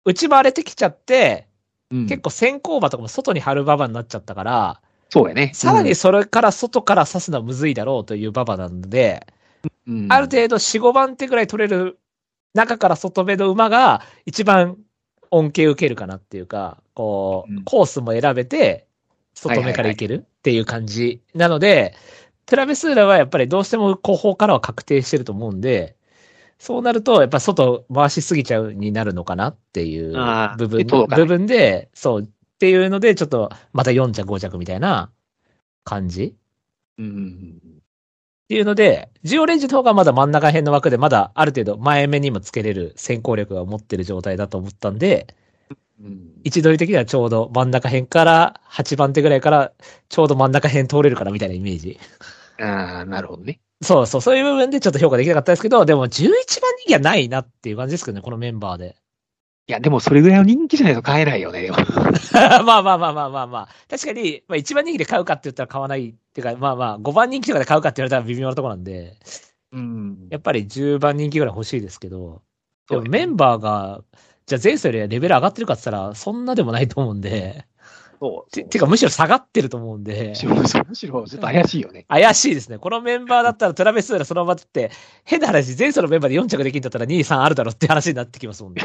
[0.05, 1.47] 内回れてきちゃって、
[1.91, 5.51] うん結構先行馬とかも外に張る馬場になっちゃったから、そうやね。
[5.53, 9.27] さらにそれから外から刺すのはむずいだろうという馬場なので、
[9.87, 11.99] うん、ある程度4、5番手ぐらい取れる
[12.55, 14.77] 中から外目の馬が一番
[15.29, 18.87] 恩恵受けるかなっていうか、こう、うんコースも選べて、
[19.35, 21.21] 外目からいけるっていう感じ。
[21.35, 21.93] なので、
[22.45, 25.95] トラベスーラはやっぱりどうしても後方からは確定してると思うんで、
[26.59, 30.13] そうなると、やっぱ外回しすぎちゃうになるのかなっていう
[30.57, 32.27] 部分部分で、そう、っ
[32.59, 35.11] ていうので、ちょっとまた4着5着みたいな
[35.83, 36.35] 感じ
[36.97, 37.59] うん。
[38.45, 45.42] っていうので、ジオレンジの方がまだ真ん中辺の枠で、まだある程度前目にもつけれる先行力が持ってる状態だと思ったんで、うん
[46.43, 49.71] 位置取り的にはちょうど真ん中辺から8番手ぐらいから
[50.09, 51.99] ちょうど真ん中辺通れるかなみたいなイメージ。
[52.59, 53.59] ああ、なるほどね。
[53.81, 56.29] そうそう、そういう部分でちょっと評価できなかったですけど、でも11
[56.61, 58.95] 番人気はないなっていう感じですけどね、このメンバーで。
[59.67, 61.69] いや、でもそれぐらいの人気じゃないと買えないよね。
[62.33, 63.69] まあまあまあまあまあまあ。
[63.89, 69.15] 確かに、まあ1番人気で買うかって言ったら買わないっていうか、まあまあ5番人気とかで買うかって言われたら微妙なところなんで、
[69.71, 70.27] うん。
[70.29, 72.41] やっぱり10番人気ぐらい欲しいですけど、
[72.89, 74.03] でもメンバーが、
[74.45, 77.65] じゃあ前走よりレベル上がってるかって言ったら、そんなでもないと思うんで、
[78.23, 78.51] そう。
[78.51, 82.05] ててかむしろ下がってると思うんでむ、しろ、むしろちょっと怪しいよね。
[82.07, 82.77] 怪しいですね。
[82.77, 84.91] このメンバーだったらトラベスーラそのままって、
[85.25, 88.81] 変な話、前走のメンバーで4着できんだったら2、3あるだろって話になってきますもんね。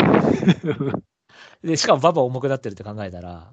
[1.63, 3.53] で、しかもババ重くなってるって考えたら、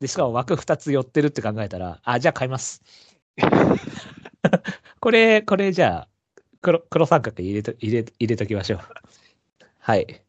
[0.00, 2.82] で、しかも枠2つ寄ってるって考えたら、あ、じゃあ買います。
[5.00, 6.08] これ、これじゃあ、
[6.62, 8.80] 黒、黒三角入れと、入れ、入れときましょう。
[9.78, 10.23] はい。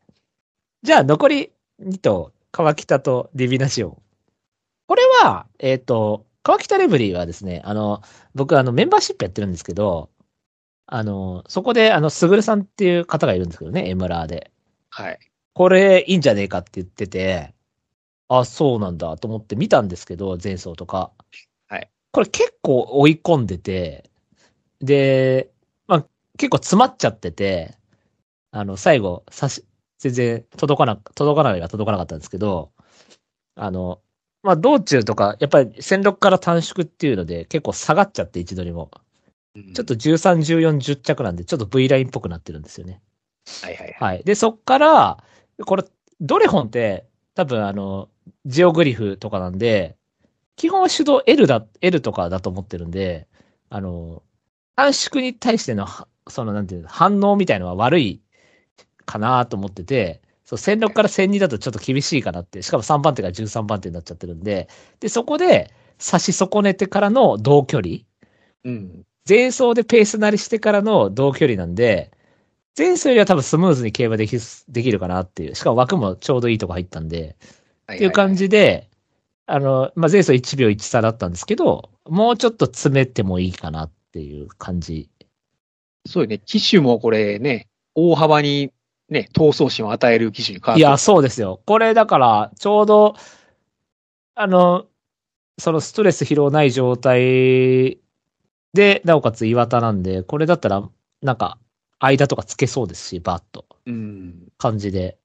[0.86, 3.98] じゃあ残り2頭、川北とディビナシオン。
[4.86, 8.04] これは、えっ、と、川北レブリーはですね、あの、
[8.36, 10.12] 僕あのメンバーシップやってるんですけど、
[10.86, 14.52] あの、そこであの、すぐるさんっていう方がいるんですけどね、エムラーで。
[14.92, 15.18] はい。
[15.56, 17.56] これいいんじゃねえかって言ってて、
[18.28, 21.12] あ、そうなんだと思って見たんですけど、前走とか。
[21.68, 21.90] はい。
[22.12, 24.12] これ結構追い込んでて、
[24.82, 25.50] で、
[25.88, 26.06] まあ
[26.38, 27.76] 結構詰まっちゃってて、
[28.52, 29.66] あの、最後、さし、
[30.00, 32.72] 全然届かな、届かないが届かなかったんですけど、
[33.56, 34.02] あの、
[34.44, 38.92] まあ道中とか、やっぱり戦力から短縮っていうので結構下がっちゃって、一度にも。
[39.74, 43.02] ちょっと13、14、10着なんで、ちょっと V ラインっぽくなってるんですよね。
[43.62, 43.96] はいはいはい。
[44.00, 44.24] はい。
[44.26, 45.24] で、そっから、
[45.66, 45.84] これ、
[46.20, 47.06] ドレホンって、
[47.36, 48.10] 多分あの、
[48.46, 49.96] ジオグリフとかなんで、
[50.58, 53.28] 基本は手動 L だ、L とかだと思ってるんで、
[53.70, 54.24] あの、
[54.76, 58.22] 短縮に対しての、はその、なんていうの、反応みたいのは悪い
[59.06, 68.00] かなと思ってて、そう、1006から1002だとちょっと厳しいかなって、しかも3番手が13番手になっちゃってるんで、で、そこで、差し損ねてからの同距離、
[68.64, 69.04] うん。
[69.28, 72.12] 前走でペースなりしてからの同距離なんで、
[72.78, 74.38] 前走よりは多分スムーズに競馬でき
[74.68, 75.56] できるかなっていう。
[75.56, 77.38] しかも枠もちょうどいいとこ入ったんで、
[77.92, 78.36] っっていう感。
[78.36, 78.90] じで、
[79.46, 85.10] あの、まあ、前走1秒1差だったんですけど、もうちょっと詰めてもいいかなっていう感じ。
[86.06, 86.40] そうよね。
[86.40, 88.72] 機種もこれね、大幅に
[89.10, 91.62] ね、闘争心を与える機種に変わっていや、そうですよ。
[91.66, 93.16] これだから、ちょうど、
[94.34, 94.88] あの、
[95.60, 98.00] そのストレス疲労ない状態
[98.74, 100.90] で、なおかつ岩田なんで、これだったら、
[101.22, 101.60] なんか、
[102.00, 104.48] 間とかつけそうですし、バッと、うん。
[104.58, 105.18] 感じで、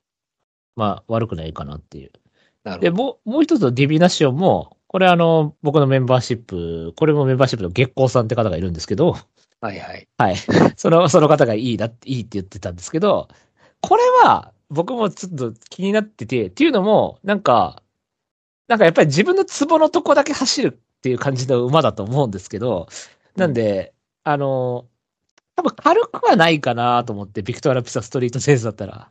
[0.77, 2.13] まあ、悪くないかなっていう。
[2.13, 2.21] で、
[2.65, 3.03] なるほど。
[3.03, 9.17] もう、もう一つのディビナシオンも、これあの、僕のメンバーシップ、これもメンバーシップの月光さんって方がいるんですけど、
[9.61, 10.09] はいはい。
[10.17, 10.37] はい。
[10.77, 13.29] その、その方がいいなって、いいって言ってたんですけど、
[13.83, 17.83] これは、僕もちょっと気になってて、っていうのも、なんか、
[18.69, 22.89] なんかやっぱり自分のツボのとこだけ走るっていう感じの馬だと思うんですけど、
[23.37, 24.87] なんで、あの、
[25.57, 29.11] 多分軽くはないかなと思って、ビクトラピサストリートセースだったら。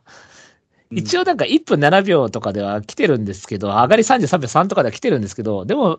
[0.90, 5.98] 一応、応なんか1分7秒とかでは来てるんですけど、上がり33秒3とかでは来てるんですけど、でも、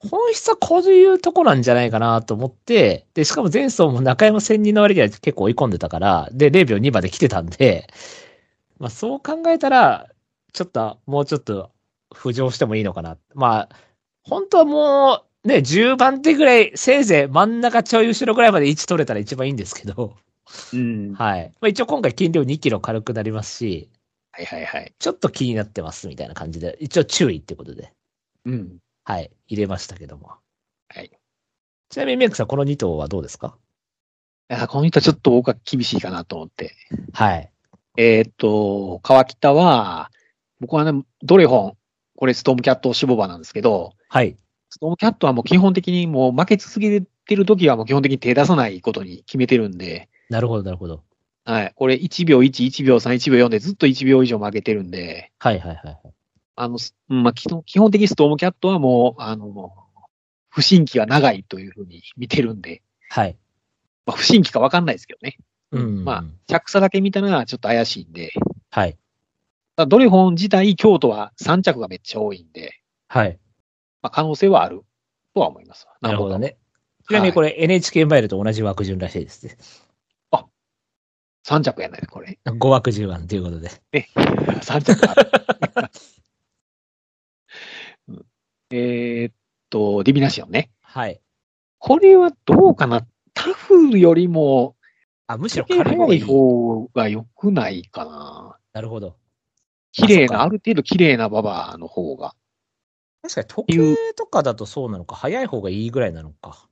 [0.00, 7.88] 本質はこういうとこなんじゃないかなと思って、で、しかも前走も中山1000人の割には結構追い込んでたから、で、0秒2まで来てたんで、
[8.78, 10.08] まあそう考えたら、
[10.52, 11.70] ちょっと、もうちょっと
[12.14, 13.18] 浮上してもいいのかな。
[13.34, 13.68] まあ、
[14.22, 20.14] 本当はもう、ね、10番手ぐらい、せいぜい真ん中ちょい後ろぐらいまで位置取れたら一番いいんですけど、
[20.72, 21.14] うん。
[21.14, 21.52] はい。
[21.60, 23.88] まあ一応今回筋量2キロ軽くなりますし、
[24.32, 24.94] はいはいはい。
[24.98, 27.92] ちょっと気になってますみたいな感じで、一応注意ってことで、
[28.44, 28.78] うん。
[29.08, 30.32] はい、入れましたけども。
[30.90, 31.10] はい。
[31.88, 33.56] ちなみにメイクさん、この2頭はどうですか？
[34.50, 36.74] いや、この人はちょっと僕は厳しいかなと思って。
[37.14, 37.50] はい。
[37.96, 40.10] えーっと、川北は、
[40.60, 41.76] 僕はね、ドレフォン、
[42.16, 44.36] これストームキャット脂肪馬なんですけど、はい。
[44.68, 51.02] ストームキャットはもう基本的にもう負け続けてる時はもう基本的に手出さないことに決めてるんで、なるほど、なるほど。
[51.46, 51.72] はい。
[51.74, 55.98] これ1秒1、1秒3、1秒4でずっと1秒以上負けてるんで、はい、はい、はい。
[56.60, 59.72] あの、すうんまあ、基本的にストームキャットはもう、あの、
[60.50, 63.36] 不審期は長いというふうに見てるんで、はい。
[64.06, 65.38] まあ、不審期かわかんないですけどね。
[65.70, 66.04] うん。
[66.04, 68.32] まあ、着差だけ見たらちょっと怪しいんで、
[68.70, 68.98] はい。
[69.76, 73.38] ドレフォン自体、京都は3着がめっちゃ多いんで、はい。
[74.02, 74.82] まあ、可能性はある
[75.34, 75.86] とは思います。
[76.00, 76.38] なるほど。
[76.38, 76.56] ね。
[77.06, 79.56] ちなみにこれ NHK マイルと同じ枠順らしいですね。
[81.48, 82.38] 3着やないこれ。
[82.44, 83.70] 5枠順案ということで。
[83.94, 85.30] 3 着ある。
[88.70, 89.34] うんえーっ
[89.70, 90.70] と、ディビナシオンね。
[90.82, 91.20] はい。
[91.78, 93.06] これはどうかな？
[93.34, 94.76] タフよりも、
[95.26, 98.58] あ、むしろ軽い方が良くないかな。
[98.72, 99.16] なるほど。
[99.92, 102.34] 綺麗な、ある程度綺麗なババアの方が。
[103.22, 106.68] 確かに時計とかだとそうなのか、早い方がいいぐらいなのか。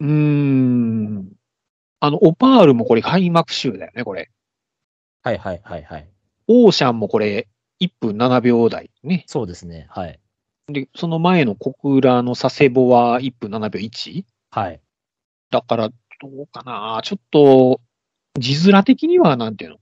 [0.00, 1.32] うーん。
[2.00, 4.30] あの、オパールもこれ開幕週だよね、これ。
[5.22, 6.08] はい、はい、はい、はい。
[6.48, 7.48] オーシャンもこれ、
[7.80, 9.24] 1分7秒台ね。
[9.26, 9.86] そうですね。
[9.90, 10.18] はい。
[10.72, 14.24] で、その前の小倉の佐世保は1分7秒 1?
[14.50, 14.80] はい。
[15.50, 15.94] だから、ど
[16.42, 17.80] うかなちょっと、
[18.38, 19.76] 字面的にはなんていうの？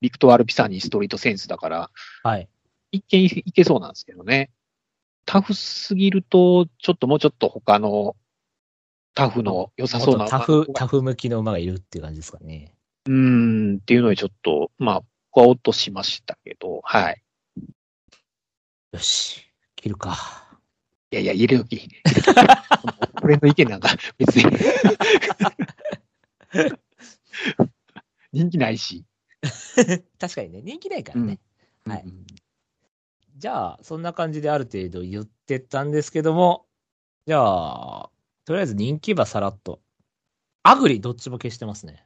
[0.00, 1.90] ビクトワール・ピサニーストリートセンスだから、
[2.22, 2.48] はい。
[2.92, 4.50] 一見いけそうなんですけどね。
[5.26, 8.16] タフすぎると、ちょっともうちょっと他の
[9.14, 12.74] タフの良さそうなとタフ、馬タフ向きの馬がいるっていう感じですかね。
[13.06, 17.22] うーんっていうのにちょっと、まあ、僕は落としましたけど、はい。
[18.92, 19.47] よし。
[19.80, 20.16] 切るか。
[21.10, 21.88] いやいや、入れとき。
[23.22, 24.44] 俺の意見なんか別に。
[28.32, 29.04] 人気ないし。
[30.18, 31.40] 確かにね、人気ないからね。
[31.86, 32.26] はいうん
[33.38, 36.66] じゃあ、そんな感じである程度言ってたんですけども、
[37.24, 38.10] じゃあ、
[38.44, 39.80] とりあえず人気馬さらっと。
[40.64, 42.04] アグリどっちも消してますね。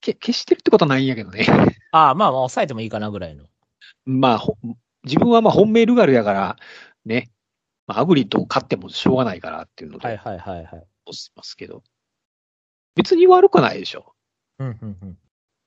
[0.00, 1.46] け消してるってことはないんやけどね。
[1.92, 3.44] ああ、まあまあ抑えてもいいかなぐらいの。
[4.04, 4.56] まあ、ほ
[5.04, 6.56] 自分はまあ本命ルガルやから、
[7.04, 7.30] ね。
[7.86, 10.66] まあ、アグリと勝ってもしょうがないからっていうので、はいはいはいはい。
[10.66, 11.82] 押しますけど。
[12.94, 14.14] 別に悪くないでしょ。
[14.58, 15.18] うんうんうん。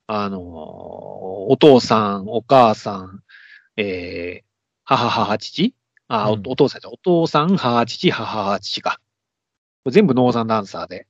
[0.07, 3.23] あのーお父さん、お母さん、
[3.77, 4.45] えー、
[4.83, 5.75] 母、母、父？
[6.07, 9.01] あ、うんおお父さんお父さん、母、父、母、母、父か。
[9.89, 11.07] 全部ノーザンダンサーで。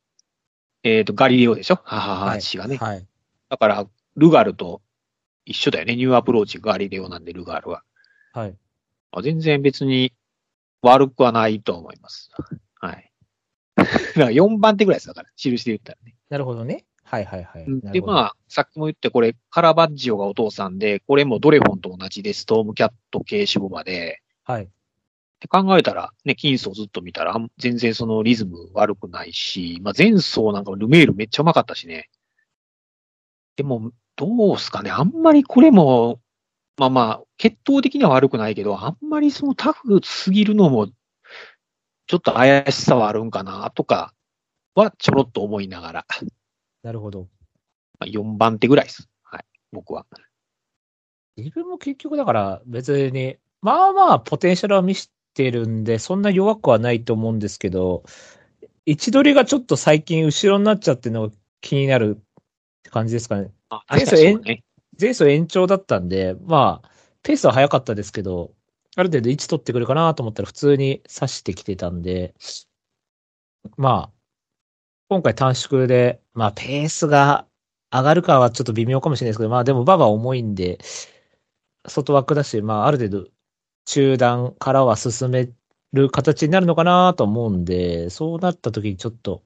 [0.83, 1.79] えっ、と、ガリレオでしょ？
[1.83, 2.77] 母、母、父がね。
[2.77, 3.05] はい。
[3.49, 3.85] だから、
[4.15, 4.81] ルガルと
[5.45, 5.95] 一緒だよね。
[5.95, 7.83] ニューアプローチ、ガリレオなんで、ルガルは。
[8.36, 8.58] はい。
[9.12, 10.12] あ全然別に
[10.82, 12.32] 悪くはないと思います。
[12.80, 13.12] はい。
[13.76, 16.15] だから4番手ぐらいですだから、印で言ったらね。
[16.30, 16.86] なるほどね。
[17.04, 17.65] はいはいはい。
[17.69, 24.63] なで、まあ、さっきも言って、これ、カラバッジオがお父さんで、これもドレフォンと同じで、ストームキャット系種馬で、はい。
[24.63, 24.67] っ
[25.39, 32.10] て考えたら、ね、金層ずっと見たら、全然そのリズム悪くないし、まあ前走なんかルメールめっちゃうまかったしね。
[33.56, 36.19] でも、どうすかね、あんまりこれも、
[36.77, 40.88] まあまあ、血統的には悪くないけど、あんまりそのタフすぎるのも、
[42.07, 44.13] ちょっと怪しさはあるんかな、とか
[44.75, 46.05] はちょろっと思いながら、
[46.83, 47.27] なるほど。
[47.99, 49.09] まあ、4番手ぐらいです。
[49.71, 50.05] 僕は。
[51.38, 58.03] 自分も結局だから別に、まあまあポテンシャルは見せてるんで、そんな弱くはないと思うんですけど、
[58.85, 62.21] 位置取りがちょっと最近後ろになっちゃってるのが気になるっ
[62.83, 63.51] て感じですかね。
[63.69, 64.63] あ確かにね。
[64.99, 66.89] 前走延長だったんで、まあ、
[67.23, 68.51] ペースは早かったですけど、
[68.95, 72.34] ある程度位置取ってくるかなと思ったら普通に刺してきてたんで、
[73.77, 74.15] まあ、
[75.10, 77.45] 今回短縮で、まあペースが
[77.91, 80.79] 上がるかはちょっと微妙かもしれないですけど、まあでもババ重いんで、
[81.88, 83.29] 外枠だし、まあある程度
[83.86, 85.49] 中段からは進め
[85.93, 89.43] る形になるのかなと思うんで、そうなった時にちょっと、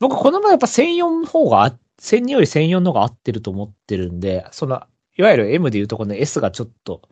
[0.00, 4.82] 僕この前やっぱ1004の方が、1002より1004の方が合ってると思ってるんで、その、
[5.16, 7.02] いわゆる M でいうとこの S がちょっと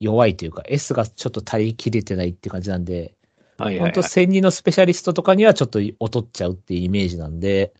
[0.00, 3.14] 弱いというか、S がちょっと足りきれてないって感じなんで、
[3.58, 7.72] はいはい、はい、本当1002のスペシャリストとかにはちょっと劣っちゃうっていうイメージなんで、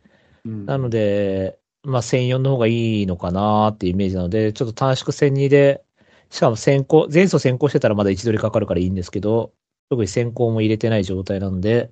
[0.45, 5.83] うん、なので、まあ1004の方がいいのかなっていうイメージなので、ちょっと短縮1002で、
[6.31, 9.53] しかも先行、前走先行してたらまだ位置取りかかるからいいんですけど、
[9.89, 11.91] 特に先行も入れてない状態なんで、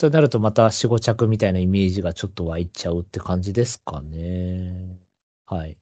[0.00, 4.98] となるとまた4、5着みたいなイメージがちょっと湧いちゃうって感じですかね。
[5.46, 5.76] はい。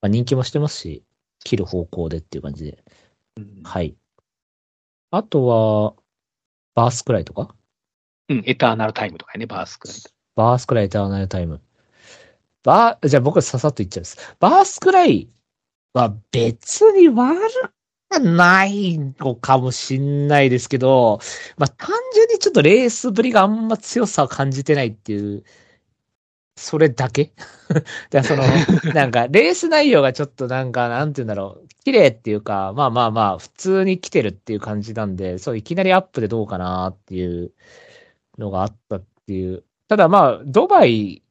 [0.00, 1.04] まあ、人気もしてますし、
[1.44, 2.84] 切る方向でっていう感じで。
[3.36, 3.96] うん、はい。
[5.12, 5.94] あとは、
[6.74, 7.54] バースくらいとか？
[8.28, 9.96] うん、エターナルタイムとかね、バースくらい。
[10.34, 11.62] バースくらいエターナルタイム。
[12.64, 14.36] バー、じゃあ僕はささっと言っちゃいます。
[14.40, 15.28] バースくらい
[15.94, 17.72] は別に悪く
[18.20, 21.18] ないのかもしんないですけど、
[21.58, 25.44] まあ単純にちょっとレースぶりがあんま強さを感じてないっていう、
[26.58, 27.32] それだけ？
[28.10, 28.42] だその、
[28.94, 37.52] なんか、レース内容がちょっとなんか、なんて言うんだろう、綺麗っていうか、まあまあまあ、普通に来てるっていう感じなんで、そう、いきなりアップでどうかなっていう
[38.38, 39.64] のがあったっていう。
[39.88, 41.22] ただまあ、ドバイ、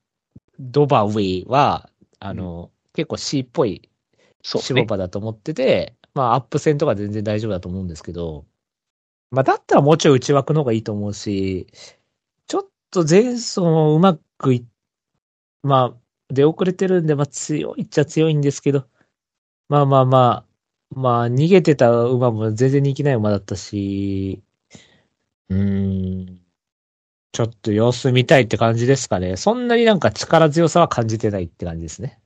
[0.59, 3.89] ドバウェイは、あの、うん、結構 C っぽい
[4.43, 8.45] 守護場だと思ってて、ね、まあ、アップ戦とか全然大丈夫だと思うんですけど、
[9.31, 11.67] まあ、だったらもうちょい内枠の方がいいと思うし、
[12.47, 14.65] ちょっと前走うまくい、
[15.61, 18.87] まあ、出遅れてるんで、まあ強いっちゃ強いんですけど、
[19.69, 24.41] まあまあまあ、まあ逃げてた馬も全然人気ない馬だったし、
[25.49, 26.41] うーん、
[27.31, 29.37] ちょっと様子見たいって感じですかね。
[29.37, 32.19] そんなになんか力強さは感じてないって感じですね。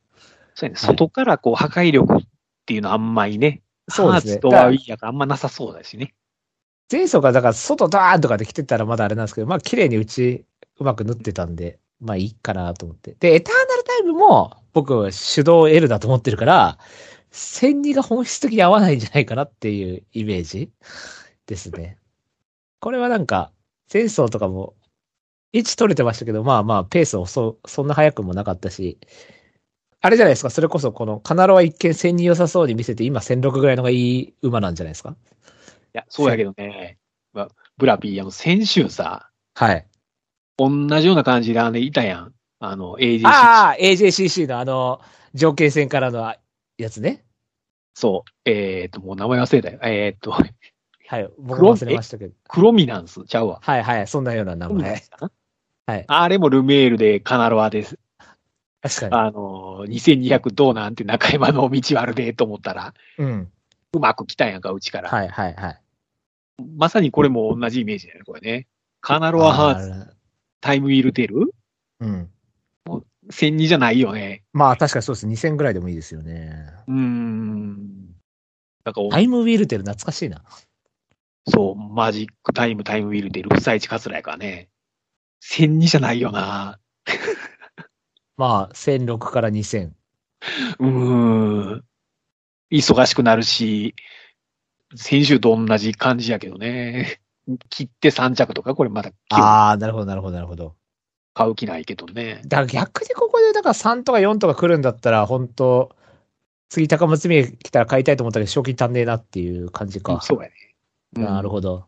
[0.56, 2.22] そうね、外からこう破壊力っ
[2.66, 4.32] ていうのはあんまりね、そうですね。
[4.34, 6.14] ハーツとワイヤがあんまなさそうだしね。
[6.92, 10.46] 前走がだから外ダーンとかで来てたらまだあれなんですけど、まあ綺麗にうち
[10.80, 13.16] うまく縫ってたんで、まあいいかなと思って。
[13.20, 16.78] で、エターナルタイムも僕手動 L だと思ってるから、
[17.32, 20.72] 千二が本質的に合わないんじゃないかなっていうイメージ
[21.46, 21.98] ですね。
[22.80, 23.52] これはなんか、
[23.92, 24.74] 前走とかも
[25.52, 29.00] 位置取れてましたけど、まあまあ、ペースをそ、そんな速くもなかったし、
[30.02, 35.14] あれじゃないですか、それこそこのカナロは一見戦に良さそうに見せて、今戦力ぐらいのがいい馬なんじゃないですかい
[35.94, 36.98] や、そうやけどね、
[37.78, 39.86] ブラピー、あの、先週さ、はい。
[40.58, 42.34] 同じような感じであの、いたやん。
[42.60, 43.28] あの、AJCC。
[43.28, 45.02] ああ、AJCC のあの、
[45.34, 46.34] 条件戦からの
[46.78, 47.24] やつね。
[47.94, 48.50] そう。
[48.50, 49.80] えっ、ー、と、もう名前忘れたよ。
[49.82, 50.42] えっ、ー、と、は
[51.20, 52.34] い、僕も忘れましたけど。
[52.48, 53.60] クロミナンスちゃうわ。
[53.62, 55.02] はいはい、そんなような名前。
[55.86, 56.06] はい。
[56.08, 57.98] あれもルメールでカナロアです。
[58.82, 59.14] 確かに。
[59.14, 63.52] あの、2200どうなんて中山の道悪でと思ったら、うん。
[63.94, 65.10] うまく来たんやんか、うちから。
[65.10, 65.82] はいはいはい。
[66.78, 68.68] まさにこれも同じイメージだよね、これね。
[69.02, 70.16] カナロアハーツ、
[70.62, 71.54] タイムウィールテール？
[72.02, 72.30] うん。
[72.86, 74.44] もう1002じゃないよね。
[74.54, 75.28] まあ確かにそうです。
[75.28, 76.54] 2000ぐらいでもいいですよね。
[76.88, 77.78] うーん。
[78.84, 80.44] なんかタイムウィールテール懐かしいな。
[81.48, 84.70] そう、マジックタイム、タイムウィールテール、不採地カツラやからね。
[85.44, 86.80] 1002じゃないよな。
[88.40, 89.92] まあ、1006から2000。
[90.80, 91.84] うーん。
[92.72, 93.96] 忙しくなるし、
[94.96, 97.20] 先週と同じ感じやけどね。
[97.70, 99.12] 切って3着とか、これまだ。
[99.32, 100.78] ああ、なるほど、なるほど、なるほど。
[101.34, 102.40] 買う気ないけどね。
[102.46, 105.94] だから逆にここで、だから3とか4とか来るんだったら、本当
[106.70, 110.14] 次高松宮来たら買いたいと思ったけど、賞金足んねえなっていう感じか。
[110.14, 110.54] うん、そうやね。
[111.12, 111.88] なるほど。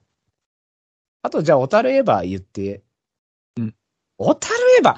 [1.22, 2.82] あと、じゃあ、小樽エヴァ言って。
[3.58, 3.76] うん。
[4.18, 4.96] 小樽エヴァ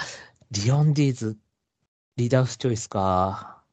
[0.53, 1.37] リオンディーズ、
[2.17, 3.63] リーダースチョイスか。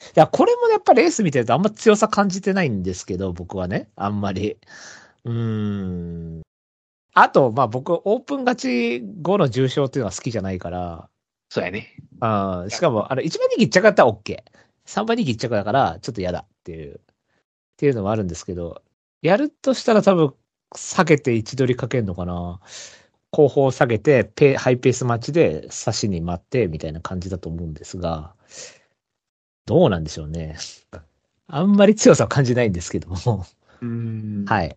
[0.00, 3.88] いや、これもやっぱレース見てるとあんま強さ感じてないんですけど、僕はね。
[3.96, 4.58] あんまり。
[5.24, 6.42] うーん。
[7.14, 11.08] あと、まあ僕、オープン勝ち後の重賞っていうのは好きじゃないから。
[11.50, 11.96] そうやね。
[12.20, 14.36] あしかも、あの、1番人気1着だったら OK。
[14.86, 17.00] 3番人気1着だから、ちょっと嫌だっていう、っ
[17.76, 18.82] ていうのもあるんですけど、
[19.22, 20.34] やるとしたら多分、
[20.76, 22.60] 下げて位置取りかけるのかな。
[23.30, 28.34] 後方下げてペ、ハイペース待ちで差しに待って、みたいな感じだと思うんですが、
[29.66, 30.56] どうなんでしょうね。
[31.46, 33.46] あんまり強さは感じないんですけども。
[33.80, 34.44] うん。
[34.46, 34.76] はい。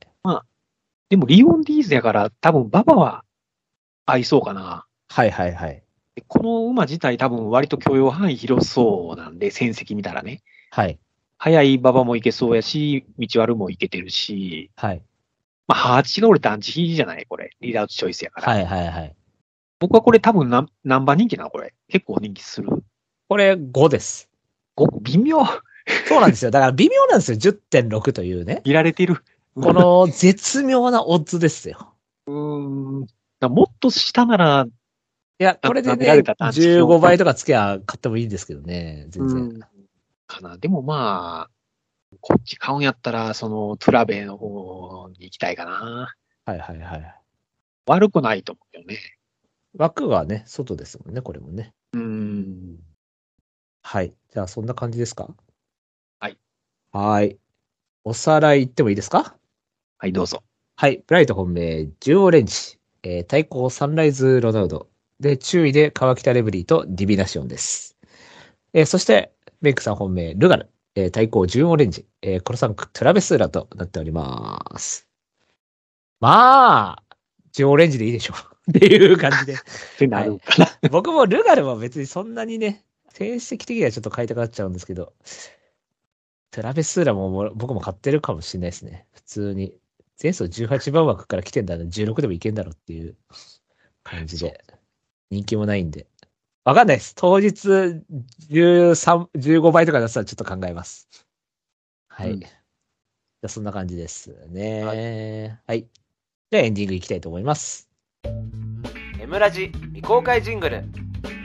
[1.10, 3.26] でも、リオンディーズやから、多分、馬場は
[4.06, 4.86] 合いそうかな。
[5.10, 5.84] はいはいはい。
[6.16, 10.42] でこの馬自体多分割と許容範囲広そうなんで、戦績見たらね。
[10.72, 11.00] はい。
[11.38, 15.02] 速い馬場もいけそうやし、道悪もいけてるし、はい。
[15.68, 17.52] まあ、ハーチが俺団地比じゃないこれ。
[17.62, 18.52] リーダーズチョイスやから。
[18.52, 19.16] はいはいはい。
[19.80, 21.74] 僕はこれ多分何何番人気なのこれ。
[21.90, 22.70] 結構人気する。
[23.28, 24.30] これ5です。
[24.76, 25.46] ご微妙。
[26.08, 26.52] そうなんですよ。
[26.52, 27.38] だから微妙なんですよ。
[27.38, 28.62] 10.6というね。
[28.64, 29.24] いられてる。
[29.56, 31.94] この絶妙なオッズですよ。
[32.28, 33.08] うーん。
[33.40, 34.66] だもっと下なら、
[35.40, 39.08] いや、これでね、舐められた団地15倍とかつけゃ買ってもいいんですけどね。
[39.10, 39.38] 全然。
[39.38, 39.60] うん
[40.32, 40.58] かな。
[40.58, 41.50] でもまあ、
[42.22, 46.16] こっち買うんやったら、その、トゥラベの方に行きたいかな。
[46.46, 47.16] はいはいはい。
[47.88, 49.00] 悪くないと思うよね。
[49.76, 51.74] 枠がね、外ですもんね、これもね。
[51.94, 52.78] うーん。
[53.84, 54.14] はい。
[54.32, 55.34] じゃあ、そんな感じですか？
[56.20, 56.38] はい。
[56.92, 57.38] はい。
[58.04, 59.36] おさらい言ってもいいですか？
[59.98, 60.44] はい、どうぞ。
[60.76, 61.04] はい。
[61.08, 62.78] ブライト本命、ジュオレンジ。
[63.04, 64.88] えー対抗サンライズロナウド。
[65.20, 67.98] で、注意で川北レブリーとディビナシオンです。
[68.74, 70.70] えーそして、メイクさん本命、ルガル。
[70.96, 72.06] えー対抗ジュンオレンジ。
[72.22, 75.08] えー、コロサンク、トゥラベスーラとなっております。
[76.20, 77.04] まあ、
[77.52, 78.34] ジュンオレンジでいいでしょ
[78.68, 78.72] う。
[78.72, 79.54] っていう感じで。
[79.56, 79.58] っ
[79.98, 80.90] てなるかな。
[80.90, 85.14] 僕もルガルは別にそんなにね、成績的にはちょっと買いたくなっちゃうんですけど、
[86.52, 89.08] トラベスーラも僕も買ってるかもしれないですね。
[89.14, 89.78] 普通に。
[90.22, 93.16] 前走18番枠から来てんだら16でもいけんだろうっていう
[94.04, 94.64] 感じで。
[95.32, 96.06] 人気もないんで。
[96.64, 97.16] わかんないです。
[97.16, 97.68] 当日
[98.50, 101.08] 13、15倍とかだったらちょっと考えます。
[102.08, 102.32] はい。
[102.32, 102.42] うん
[103.42, 105.60] じゃあそんな感じですね。
[105.66, 105.88] はい。
[106.52, 107.90] じゃあエンディングいきたいと思います。
[109.20, 110.84] エムラジ未公開ジングル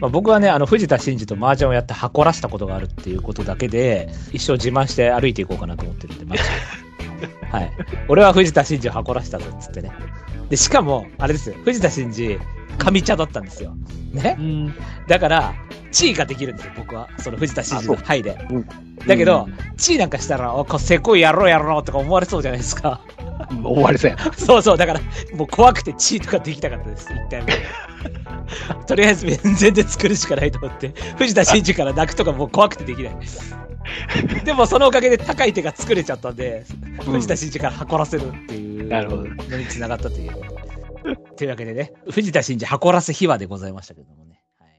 [0.01, 6.49] まあ、僕はね、あの、藤田真二と麻雀をやって箱らしたことがあるっていうことだけで、一生自慢して歩いていこうかなと思ってるんで、マジで。
[7.51, 7.73] はい。
[8.09, 9.91] 俺は藤田真二を箱らしたぞ、っつってね。
[10.51, 12.39] で、しかも、あれですよ、藤田真二、
[12.77, 13.77] 上茶だったんですよ。
[14.13, 14.37] ね？
[14.39, 14.75] うん。
[15.07, 15.55] だから、
[15.93, 17.09] 地位ができるんですよ、僕は。
[17.19, 18.39] その藤田真二の範囲で。
[18.51, 18.69] うん
[19.07, 23.03] だけど、地位なんかしたら、お、こせこいやろうやろうとか思われそうじゃないですか。
[23.51, 24.33] うん、終わりそうやな。
[24.35, 25.01] そうそう、だから、
[25.35, 27.53] もう怖くて地位とかできたかったです、一回目。
[28.87, 33.17] とりあえず全然作るしかないと思って、藤田真二から泣くとかもう怖くてできない。
[34.45, 36.65] でもそのおかげで高い手が作れちゃったんで、
[37.05, 40.33] 藤田真二から箱らせるっていうなるほどのに繋がったという。
[41.37, 44.41] というわけでね、藤田真二箱らせ秘話でございましたけどもね。
[44.59, 44.71] はい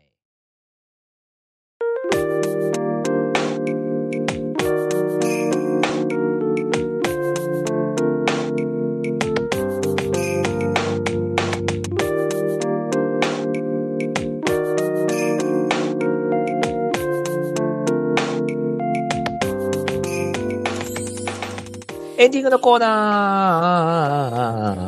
[22.19, 22.87] エンディングのコーナ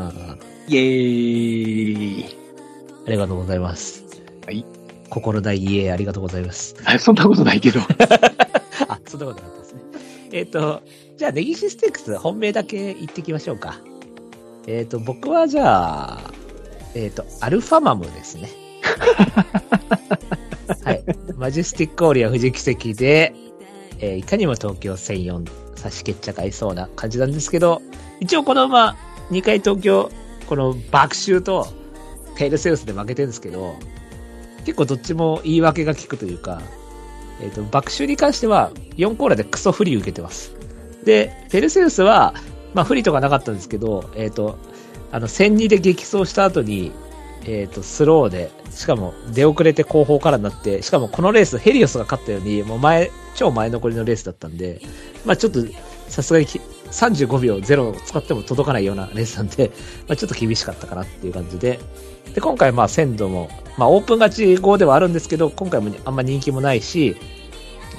[0.06, 0.09] ー
[0.70, 2.26] イェーイ。
[3.08, 4.04] ありがとうございます。
[4.46, 4.64] はい。
[5.10, 6.76] 心大イエーありがとうございます。
[6.86, 7.80] あ そんなことないけど。
[8.88, 9.82] あ、そんなことなかったですね。
[10.32, 10.84] えっ、と、
[11.18, 13.80] じゃあ、ネギシステークス、本命だけ言ってきましょうか。
[14.68, 16.32] えっ、と、僕はじゃあ、
[16.94, 18.52] えっ、と、アルファマムですね。
[20.86, 21.04] はい。
[21.36, 23.34] マジェスティックオーリア富士奇跡で、
[24.02, 27.82] えーいかにも東京1004差し決着合いそうな感じなんですけど、
[28.20, 28.96] 一応この馬、
[29.32, 30.12] 2回東京、
[30.50, 31.68] この爆臭と
[32.36, 33.76] ペルセウスで負けてるんですけど、
[34.66, 36.60] 結構どっちも言い訳が効くというか、
[37.40, 40.56] えっ、と、爆臭に関しては4コーラでクソ不利受けてます。
[41.06, 42.34] で、ペルセウスは、
[42.74, 44.58] まあ不利とかなかったんですけど、えっ、と、
[45.12, 46.92] あの、戦2で激走した後に、
[47.46, 54.82] えっ、と、スローで、しかも出遅れて後方からになって、しかもこのレースヘリオスが勝ったように、もう前、超前残りのレースだったんで、
[55.26, 55.60] まあちょっと、
[56.08, 56.48] さすがに
[56.92, 59.72] 35秒0を使っても届かないようなレースなんで、
[60.08, 61.80] まあちょっと厳しかったかなっていう感じで、
[62.34, 67.16] で、今回まあ鮮度も、まあオープン勝ち後ではあるんですけど、今回もあんま人気もないし、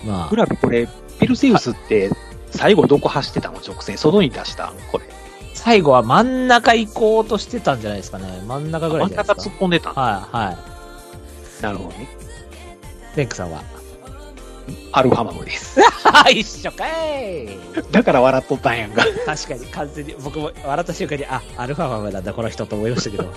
[0.05, 0.89] まあグ、ラビこれ、
[1.19, 2.11] ペルセウスって、
[2.51, 3.59] 最後どこ走ってたの？
[3.59, 3.97] 直線。
[3.99, 5.05] 外に出したんこれ。
[5.55, 8.43] 最後は真ん中行こうとしてたんじゃないですかね。
[8.47, 9.55] 真ん中ぐらい真ん中じゃないですか。
[9.55, 11.63] 突っ込んでたんはい、はい。
[11.63, 12.09] なるほどね。
[13.15, 13.63] レンクさんは？
[14.93, 15.81] アルファマムです。
[16.33, 17.49] 一緒かい
[17.91, 19.05] だから笑っとったんやんか。
[19.27, 23.33] 確かに完全に、僕も笑った瞬間に、あ、アルファマムなんだ、この人と思いましたけど。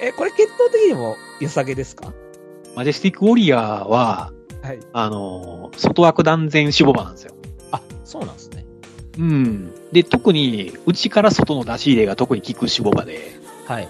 [0.00, 2.12] え、これ決闘的にも良さげですか？
[2.76, 4.78] マジェスティックウォリアーは、はい。
[4.92, 7.34] あのー、外枠断然死亡馬なんですよ。
[7.70, 8.64] あ、そうなんですね。
[9.18, 9.74] うん。
[9.92, 13.36] で、特に、内から外の出し入れが特に効く死亡馬で。
[13.66, 13.88] はい。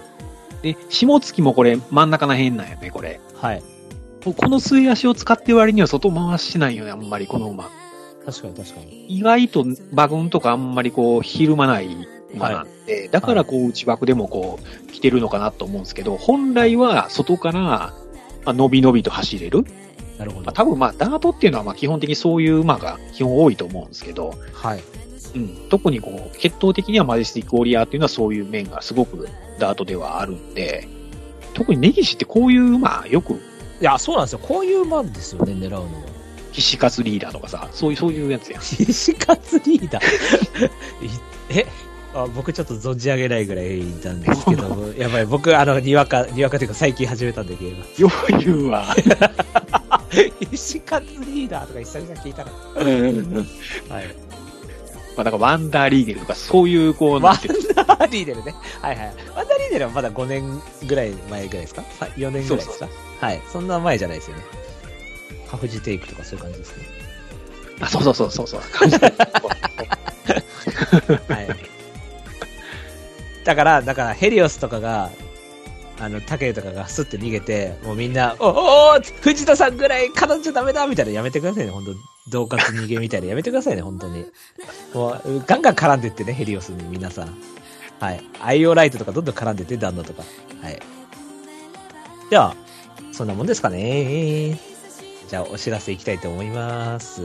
[0.61, 3.19] で、下月もこれ真ん中の辺なんよね、これ。
[3.35, 3.63] はい。
[4.33, 7.69] この末足を使ってる割には外回してないよね、あんまりこの馬。
[8.25, 9.05] 確かに確かに。
[9.07, 11.95] 意外と馬群とかあんまりこう、ひるまない
[12.33, 17.93] 馬なんで、だからこう、内枠でもこう、来てるのかなと思うんですけど、本来は外から、ま
[18.45, 19.63] あ、伸び伸びと走れる。
[20.17, 20.45] なるほど。
[20.45, 24.83] まあ、多分まあ、ダートっていうのはまあ、基本的にそういう馬が基本多いと思うんですけど、はい。
[25.35, 29.27] うん、特にこう、血統的にはマジェスティックオリアーっていうのはそういう面がすごく
[29.59, 30.87] ダートではあるんで、
[31.53, 33.39] 特に根岸ってこういう馬よく、
[33.81, 34.39] いや、そうなんですよ。
[34.39, 35.87] こういう馬ですよね、狙うのは。
[36.53, 38.61] 岸勝リーダーとかさ、そういう、そういうやつやん。
[38.61, 40.65] 石勝リーダー。
[40.65, 41.09] い
[41.49, 41.65] え
[42.13, 47.83] あ僕ちょっと存じ上げないぐらいなんですけど、 やばい、僕、あの、にわか、にわかというか最近始めたんで、ゲーム。
[47.97, 48.95] よう言うわ。
[50.51, 52.51] 石勝リーダーとか久々聞いたら。
[53.89, 54.05] まはい。
[55.17, 58.55] あ、だからワンダーリーデルとか、そういう、こう、ワンダーリーデルね。
[58.81, 59.13] はいはい。
[59.35, 61.83] ワンダーリーデルはまだ5年ぐらい前ぐらいですか
[62.15, 62.87] ?4 年ぐらいですか？
[63.25, 63.41] はい。
[63.51, 64.43] そんな前じゃないですよね。
[65.47, 66.83] ハフジテイクとかそういう感じですね。
[67.81, 68.59] あ、そうそうそうそうそう。
[71.33, 71.47] はい。
[73.43, 75.09] だから、だから、ヘリオスとかが、
[75.99, 81.95] あの、タケルとかがスッて逃げて、もうみんな、おおお藤田さんぐらい語っちゃダメだみたいなのやめてくださいね、本当
[82.27, 84.25] 同活逃げみたいなのやめてくださいね、本当に。
[84.93, 87.35] もう、ガンガン絡んでってね、ヘリオスに皆さん。
[87.99, 88.23] はい。
[88.41, 90.21] アイオライトとかどんどん絡んでって、旦那とか。
[90.61, 90.79] はい。
[92.29, 92.55] では、
[93.15, 94.59] そんなもんですかね。
[95.29, 97.21] じゃあ、お知らせいきたいと思います。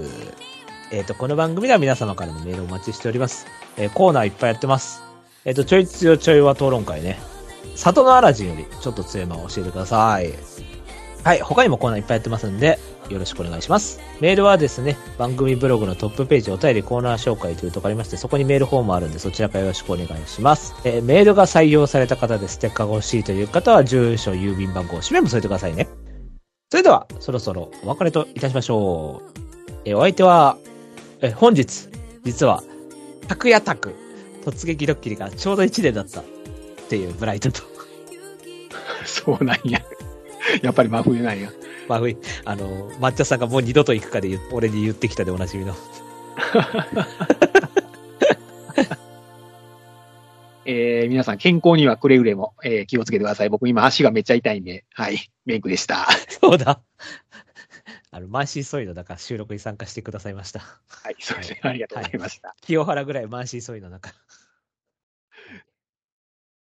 [0.93, 3.47] えっ、と、この番組では皆様からのメールをお待ちしております。
[3.77, 5.03] えーコーナーいっぱいやってます。
[5.45, 7.19] えっ、と、ちょい強ちょいは討論会ね。
[7.75, 10.33] 里のアラジンよりちょっと強いまを教えてください。
[11.23, 12.79] はい、他にもコーナーいっぱいやってますんで、
[13.11, 14.01] よろしくお願いします。
[14.21, 20.75] メールはですね、番組ブログのトップページお便りコーナー紹介というとこありまして、そこにメールフォームあるんで、そちらからよろしくお願いします。
[20.85, 25.89] えーメールが採用された方でステッカーが欲しいという方は、住所、郵便番号、氏名も添えてくださいね。
[26.71, 29.41] それでは、そろそろお別れといたしましょう。
[29.85, 30.57] えーお相手は、
[31.21, 31.89] えー本日、
[32.25, 32.63] 実は、
[33.29, 33.95] 拓也拓、
[34.45, 36.25] 突撃ドッキリがちょうど1年だったっ
[36.89, 37.61] ていうブライトと、
[39.05, 39.83] そうなんや。
[40.63, 41.51] やっぱり真冬なんや。
[41.89, 41.99] まあ、
[42.45, 45.75] あの、抹茶さんがもう二度と行くかで俺に言ってきたでおなじみの。
[50.67, 53.49] えー、皆さん健康にはくれぐれも、えー気をつけてください。
[53.49, 56.07] 僕今足がめっちゃ痛いんで、はい、メイクでした。
[56.29, 56.81] そうだ。
[58.13, 60.61] あの、満身創痍の中、収録に参加してくださいました。
[60.61, 61.61] はい、そうですね。
[61.63, 62.55] ありがとうございました。
[62.61, 64.13] 清原ぐらい満身創痍の中。